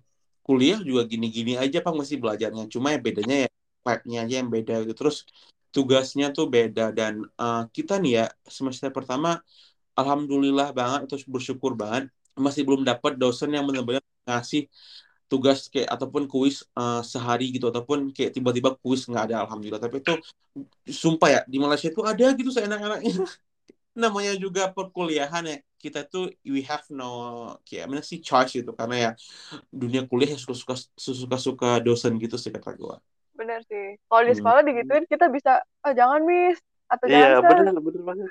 kuliah 0.44 0.80
juga 0.80 1.04
gini-gini 1.08 1.56
aja 1.60 1.84
pak 1.84 1.92
masih 1.92 2.16
belajarnya. 2.20 2.68
Cuma 2.72 2.96
ya 2.96 2.98
bedanya 3.00 3.36
ya 3.44 3.48
vibe-nya 3.84 4.18
aja 4.24 4.34
yang 4.40 4.48
beda 4.48 4.74
gitu. 4.88 4.94
Terus 4.96 5.16
tugasnya 5.74 6.30
tuh 6.36 6.46
beda. 6.46 6.92
Dan 6.92 7.24
uh, 7.40 7.64
kita 7.72 7.98
nih 7.98 8.12
ya 8.22 8.26
semester 8.46 8.92
pertama 8.92 9.40
alhamdulillah 9.96 10.72
banget 10.72 11.08
terus 11.08 11.24
bersyukur 11.28 11.72
banget 11.76 12.08
masih 12.32 12.64
belum 12.64 12.80
dapat 12.84 13.20
dosen 13.20 13.52
yang 13.52 13.64
benar-benar 13.68 14.00
ngasih 14.24 14.68
tugas 15.28 15.68
kayak 15.72 15.88
ataupun 15.88 16.28
kuis 16.28 16.60
uh, 16.76 17.00
sehari 17.00 17.48
gitu 17.56 17.72
ataupun 17.72 18.12
kayak 18.12 18.36
tiba-tiba 18.36 18.76
kuis 18.84 19.08
nggak 19.08 19.32
ada 19.32 19.36
alhamdulillah. 19.48 19.80
Tapi 19.80 20.04
itu 20.04 20.14
sumpah 20.84 21.28
ya 21.32 21.40
di 21.48 21.56
Malaysia 21.56 21.88
itu 21.88 22.04
ada 22.04 22.26
gitu 22.36 22.52
seenak-enaknya. 22.52 23.16
Namanya 24.02 24.32
juga 24.36 24.68
perkuliahan 24.72 25.44
ya 25.48 25.56
kita 25.80 26.06
tuh 26.06 26.30
we 26.46 26.62
have 26.64 26.84
no 26.92 27.08
kayak 27.64 27.88
mana 27.88 28.04
sih 28.04 28.20
choice 28.20 28.60
gitu. 28.60 28.76
Karena 28.76 28.96
ya 28.96 29.10
dunia 29.72 30.04
kuliah 30.04 30.36
suka-suka 30.36 30.76
suka-suka 30.96 31.80
dosen 31.80 32.20
gitu 32.20 32.36
sih 32.36 32.52
kata 32.52 32.76
gue 32.76 32.96
bener 33.42 33.60
sih. 33.66 33.98
Kalau 34.06 34.22
di 34.22 34.32
hmm. 34.32 34.38
sekolah 34.38 34.60
hmm. 34.62 34.68
digituin 34.70 35.04
kita 35.10 35.26
bisa 35.28 35.52
oh 35.82 35.92
jangan 35.92 36.22
miss 36.22 36.58
atau 36.86 37.04
iya, 37.10 37.42
jangan 37.42 37.66
bener 37.66 37.82
bener 37.82 38.02
banget. 38.06 38.28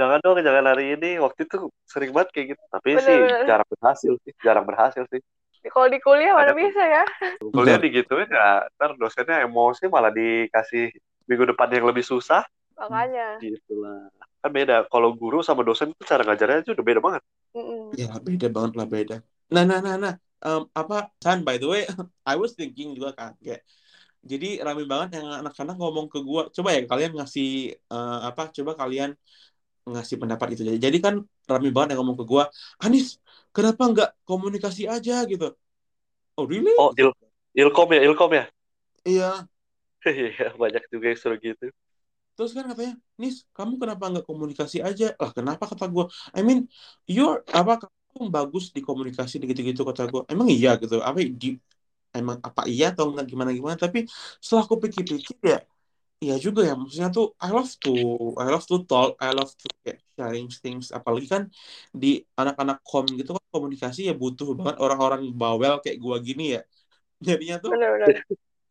Jangan 0.00 0.18
dong 0.24 0.40
jangan 0.40 0.64
hari 0.64 0.96
ini. 0.96 1.20
Waktu 1.20 1.44
itu 1.44 1.68
sering 1.84 2.16
banget 2.16 2.28
kayak 2.32 2.46
gitu. 2.56 2.62
Tapi 2.72 2.88
bener, 2.96 3.04
sih 3.04 3.18
bener. 3.20 3.44
jarang 3.44 3.68
berhasil 3.68 4.12
sih 4.24 4.32
jarang 4.40 4.64
berhasil 4.64 5.04
sih. 5.12 5.20
Kalau 5.60 5.92
di 5.92 6.00
kuliah 6.00 6.32
mana 6.32 6.56
bisa 6.56 6.80
ya? 6.80 7.04
Kuliah 7.52 7.76
digituin 7.76 8.32
ya 8.32 8.64
ntar 8.80 8.96
dosennya 8.96 9.44
emosi 9.44 9.92
malah 9.92 10.08
dikasih 10.08 10.88
minggu 11.28 11.52
depan 11.52 11.68
yang 11.68 11.84
lebih 11.84 12.00
susah. 12.00 12.40
Makanya. 12.80 13.36
Gitulah. 13.44 14.08
Kan 14.40 14.50
beda 14.56 14.88
kalau 14.88 15.12
guru 15.12 15.44
sama 15.44 15.60
dosen 15.60 15.92
itu 15.92 16.00
cara 16.08 16.24
ngajarnya 16.24 16.64
itu 16.64 16.72
udah 16.72 16.86
beda 16.86 17.00
banget. 17.04 17.22
Mm 17.52 17.60
-mm. 17.60 17.82
ya 17.92 18.08
beda 18.16 18.48
banget 18.48 18.72
lah 18.80 18.86
beda. 18.88 19.16
Nah 19.52 19.64
nah 19.68 19.84
nah 19.84 19.94
nah 20.00 20.14
um, 20.44 20.64
apa 20.72 21.12
San 21.20 21.44
by 21.44 21.60
the 21.60 21.68
way 21.68 21.82
I 22.30 22.40
was 22.40 22.56
thinking 22.56 22.96
juga 22.96 23.12
kan 23.12 23.36
kayak 23.40 23.60
jadi 24.20 24.60
rame 24.60 24.84
banget 24.84 25.20
yang 25.20 25.26
anak-anak 25.44 25.76
ngomong 25.80 26.06
ke 26.12 26.20
gue 26.20 26.42
coba 26.52 26.68
ya 26.76 26.80
kalian 26.84 27.12
ngasih 27.16 27.72
uh, 27.88 28.28
apa 28.28 28.52
coba 28.52 28.76
kalian 28.76 29.16
ngasih 29.88 30.20
pendapat 30.20 30.54
itu 30.54 30.62
jadi 30.76 30.98
kan 31.00 31.24
rame 31.48 31.72
banget 31.72 31.96
yang 31.96 32.04
ngomong 32.04 32.20
ke 32.20 32.26
gue 32.28 32.44
Anis 32.84 33.16
kenapa 33.54 33.82
nggak 33.90 34.10
komunikasi 34.26 34.86
aja? 34.86 35.22
Gitu. 35.26 35.50
Oh 36.38 36.44
really? 36.46 36.74
Oh 36.78 36.94
il 36.94 37.10
ilkom 37.54 37.88
ya 37.94 38.00
ilkom 38.06 38.30
ya? 38.34 38.44
Iya. 39.06 39.30
Iya 40.00 40.56
banyak 40.56 40.88
juga 40.88 41.12
yang 41.12 41.20
suruh 41.20 41.36
gitu. 41.36 41.68
Terus 42.32 42.56
kan 42.56 42.72
katanya 42.72 42.96
Nis 43.20 43.44
kamu 43.52 43.76
kenapa 43.76 44.08
nggak 44.08 44.24
komunikasi 44.24 44.80
aja? 44.80 45.12
Lah 45.20 45.28
kenapa? 45.28 45.68
kata 45.68 45.84
gue 45.92 46.08
I 46.32 46.40
mean 46.40 46.64
you're 47.04 47.44
apa 47.52 47.84
kamu 48.16 48.32
bagus 48.32 48.72
di 48.72 48.80
komunikasi 48.80 49.36
gitu-gitu 49.44 49.84
kata 49.84 50.08
gue 50.08 50.24
emang 50.32 50.48
iya? 50.48 50.80
Gitu. 50.80 51.04
Apa 51.04 51.20
di 51.20 51.60
emang 52.18 52.38
apa 52.48 52.60
iya 52.72 52.84
atau 52.92 53.04
enggak 53.10 53.26
gimana 53.32 53.50
gimana 53.58 53.76
tapi 53.84 53.98
setelah 54.42 54.62
aku 54.66 54.76
pikir-pikir 54.84 55.38
ya 55.54 55.58
Iya 56.24 56.34
juga 56.46 56.60
ya, 56.68 56.72
maksudnya 56.80 57.08
tuh 57.16 57.26
I 57.44 57.48
love 57.56 57.70
to 57.84 57.90
I 58.42 58.44
love 58.52 58.66
to 58.70 58.76
talk, 58.90 59.10
I 59.24 59.28
love 59.38 59.52
to 59.60 59.66
kayak 59.84 59.98
sharing 60.16 60.48
things. 60.62 60.86
Apalagi 60.98 61.26
kan 61.34 61.42
di 62.02 62.06
anak-anak 62.40 62.76
kom 62.88 63.04
gitu 63.18 63.30
kan 63.36 63.44
komunikasi 63.54 64.00
ya 64.08 64.12
butuh 64.22 64.48
banget 64.58 64.76
orang-orang 64.84 65.22
bawel 65.40 65.74
kayak 65.82 65.98
gua 66.04 66.16
gini 66.28 66.42
ya. 66.56 66.60
Jadinya 67.28 67.56
tuh 67.64 67.74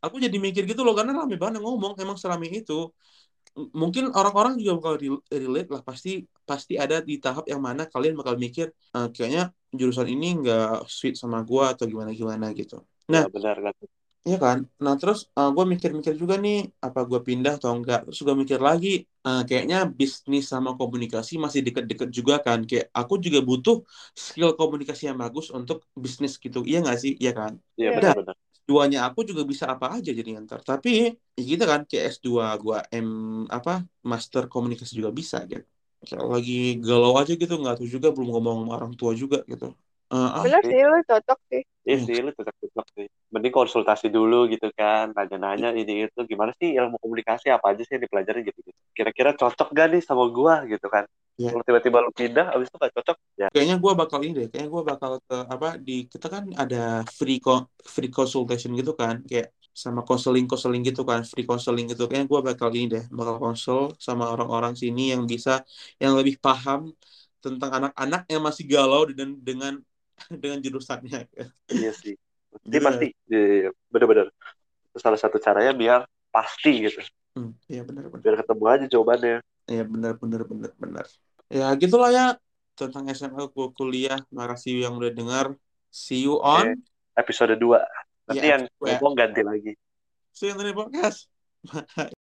aku 0.06 0.16
jadi 0.26 0.38
mikir 0.46 0.64
gitu 0.72 0.82
loh 0.88 0.94
karena 0.98 1.12
rame 1.20 1.36
banget 1.42 1.54
yang 1.60 1.66
ngomong 1.68 1.94
emang 2.04 2.18
serame 2.22 2.48
itu. 2.60 2.74
Mungkin 3.82 4.04
orang-orang 4.20 4.54
juga 4.62 4.72
bakal 4.80 4.96
re- 5.04 5.24
relate 5.44 5.70
lah 5.74 5.82
pasti 5.90 6.10
pasti 6.50 6.74
ada 6.84 6.98
di 7.10 7.14
tahap 7.24 7.44
yang 7.52 7.60
mana 7.68 7.84
kalian 7.94 8.16
bakal 8.20 8.36
mikir 8.46 8.68
"Eh, 8.96 9.08
kayaknya 9.16 9.44
jurusan 9.80 10.08
ini 10.14 10.26
nggak 10.40 10.88
sweet 10.98 11.16
sama 11.22 11.38
gua 11.50 11.64
atau 11.76 11.86
gimana 11.92 12.12
gimana 12.20 12.46
gitu. 12.60 12.76
Nah, 13.10 13.24
Ya, 13.24 13.30
benar 13.34 13.58
kan. 13.66 13.74
Iya 14.28 14.38
kan? 14.46 14.58
Nah 14.84 14.94
terus 15.00 15.20
gue 15.56 15.66
mikir-mikir 15.74 16.14
juga 16.22 16.36
nih 16.44 16.56
apa 16.86 17.00
gue 17.10 17.20
pindah 17.28 17.54
atau 17.58 17.70
enggak. 17.78 18.00
Terus 18.06 18.20
gue 18.28 18.36
mikir 18.42 18.60
lagi 18.70 18.88
eh, 19.28 19.40
kayaknya 19.48 19.78
bisnis 20.00 20.44
sama 20.54 20.70
komunikasi 20.80 21.34
masih 21.46 21.62
deket-deket 21.68 22.10
juga 22.18 22.34
kan. 22.46 22.60
Kayak 22.70 22.86
aku 23.00 23.14
juga 23.26 23.40
butuh 23.50 23.76
skill 24.26 24.50
komunikasi 24.60 25.04
yang 25.10 25.18
bagus 25.24 25.46
untuk 25.58 25.78
bisnis 26.04 26.34
gitu. 26.44 26.60
Iya 26.70 26.78
nggak 26.84 26.98
sih? 27.04 27.12
Iya 27.22 27.32
kan? 27.40 27.52
Iya 27.80 27.90
Iya. 27.92 27.98
benar-benar. 27.98 28.36
Duanya 28.70 29.00
aku 29.08 29.20
juga 29.30 29.44
bisa 29.52 29.66
apa 29.74 29.86
aja 29.98 30.10
jadi 30.20 30.30
ntar. 30.44 30.60
Tapi 30.70 30.90
ya 31.38 31.42
gitu 31.50 31.64
kan 31.72 31.82
kayak 31.90 32.04
S2 32.16 32.46
gue 32.64 32.78
M 33.06 33.08
apa 33.58 33.72
master 34.12 34.44
komunikasi 34.54 34.94
juga 35.00 35.12
bisa 35.20 35.38
gitu. 35.52 35.64
Kayak 36.08 36.26
lagi 36.34 36.54
galau 36.86 37.14
aja 37.22 37.32
gitu 37.42 37.54
nggak 37.62 37.76
tahu 37.80 37.88
juga 37.96 38.08
belum 38.16 38.28
ngomong 38.34 38.56
sama 38.64 38.72
orang 38.80 38.94
tua 39.00 39.12
juga 39.22 39.38
gitu. 39.52 39.66
Eh, 40.12 40.16
ah, 40.18 40.44
Bener 40.44 40.62
sih, 40.70 40.80
lu 40.92 40.98
cocok 41.10 41.40
sih. 41.52 41.62
Iya 41.88 41.98
sih, 42.06 42.16
lu 42.26 42.30
cocok-cocok 42.38 42.88
sih. 42.96 43.06
Mending 43.34 43.54
konsultasi 43.60 44.08
dulu 44.18 44.36
gitu 44.54 44.68
kan, 44.80 45.06
nanya-nanya 45.18 45.70
ini 45.80 45.94
itu 46.08 46.20
gimana 46.32 46.52
sih 46.60 46.70
ilmu 46.80 46.96
komunikasi 47.04 47.48
apa 47.56 47.66
aja 47.74 47.82
sih 47.86 47.94
yang 47.98 48.04
dipelajari 48.06 48.40
gitu. 48.48 48.60
gitu. 48.68 48.80
Kira-kira 48.98 49.32
cocok 49.40 49.68
gak 49.78 49.88
nih 49.94 50.02
sama 50.10 50.24
gua 50.38 50.56
gitu 50.72 50.88
kan? 50.94 51.06
Iya. 51.40 51.48
Kalau 51.52 51.64
tiba-tiba 51.68 51.98
lu 52.06 52.12
pindah, 52.20 52.46
abis 52.54 52.68
itu 52.70 52.78
gak 52.84 52.94
cocok, 52.98 53.18
ya 53.42 53.48
kayaknya 53.54 53.76
gue 53.84 53.94
bakal 54.02 54.20
ini 54.26 54.32
deh 54.40 54.46
kayaknya 54.52 54.70
gue 54.76 54.84
bakal 54.92 55.12
ke 55.28 55.36
apa 55.54 55.68
di 55.88 55.94
kita 56.12 56.28
kan 56.36 56.44
ada 56.62 56.78
free 57.18 57.38
co- 57.46 57.66
free 57.96 58.12
consultation 58.18 58.72
gitu 58.80 58.92
kan 59.02 59.16
kayak 59.30 59.48
sama 59.84 60.02
konseling 60.08 60.46
konseling 60.52 60.82
gitu 60.90 61.02
kan 61.10 61.22
free 61.32 61.46
counseling 61.50 61.86
gitu 61.92 62.04
kayaknya 62.10 62.28
gue 62.34 62.42
bakal 62.50 62.70
ini 62.76 62.86
deh 62.94 63.04
bakal 63.20 63.36
konsul 63.44 63.82
sama 64.08 64.24
orang-orang 64.34 64.74
sini 64.82 65.02
yang 65.14 65.24
bisa 65.34 65.52
yang 66.04 66.14
lebih 66.20 66.36
paham 66.46 66.80
tentang 67.44 67.72
anak-anak 67.78 68.22
yang 68.34 68.42
masih 68.48 68.66
galau 68.74 69.02
dengan 69.10 69.30
dengan 69.50 69.74
dengan 70.28 70.60
jurusannya 70.60 71.28
iya 71.70 71.92
sih. 71.92 72.16
Ini 72.66 72.76
Gitu. 72.76 72.82
pasti, 72.82 73.08
iya, 73.30 73.40
iya, 73.40 73.56
iya. 73.62 73.70
bener-bener. 73.88 74.28
Itu 74.90 74.98
salah 74.98 75.16
satu 75.16 75.38
caranya 75.38 75.70
biar 75.72 76.00
pasti 76.30 76.82
gitu. 76.82 76.98
Hmm, 77.38 77.54
iya 77.70 77.86
benar-benar 77.86 78.20
Biar 78.20 78.36
ketemu 78.42 78.64
aja 78.66 78.86
jawabannya. 78.90 79.38
iya 79.70 79.84
benar-benar 79.86 80.42
benar-benar 80.50 81.06
ya 81.46 81.70
gitulah 81.78 82.10
ya 82.10 82.26
tentang 82.74 83.06
SMA 83.14 83.54
ku- 83.54 83.70
kuliah 83.70 84.18
makasih 84.34 84.82
yang 84.82 84.98
udah 84.98 85.14
dengar 85.14 85.46
see 85.94 86.26
you 86.26 86.42
on 86.42 86.82
Episode 87.14 87.54
2. 87.54 87.78
Nanti 88.26 88.46
Iya, 88.46 88.58
yang 88.58 88.64
ngomong 88.82 89.14
ganti 89.14 89.42
lagi. 89.46 89.74
see 90.34 90.50
you 90.50 90.58
on 90.58 90.66
the 90.66 90.74
podcast 90.74 91.30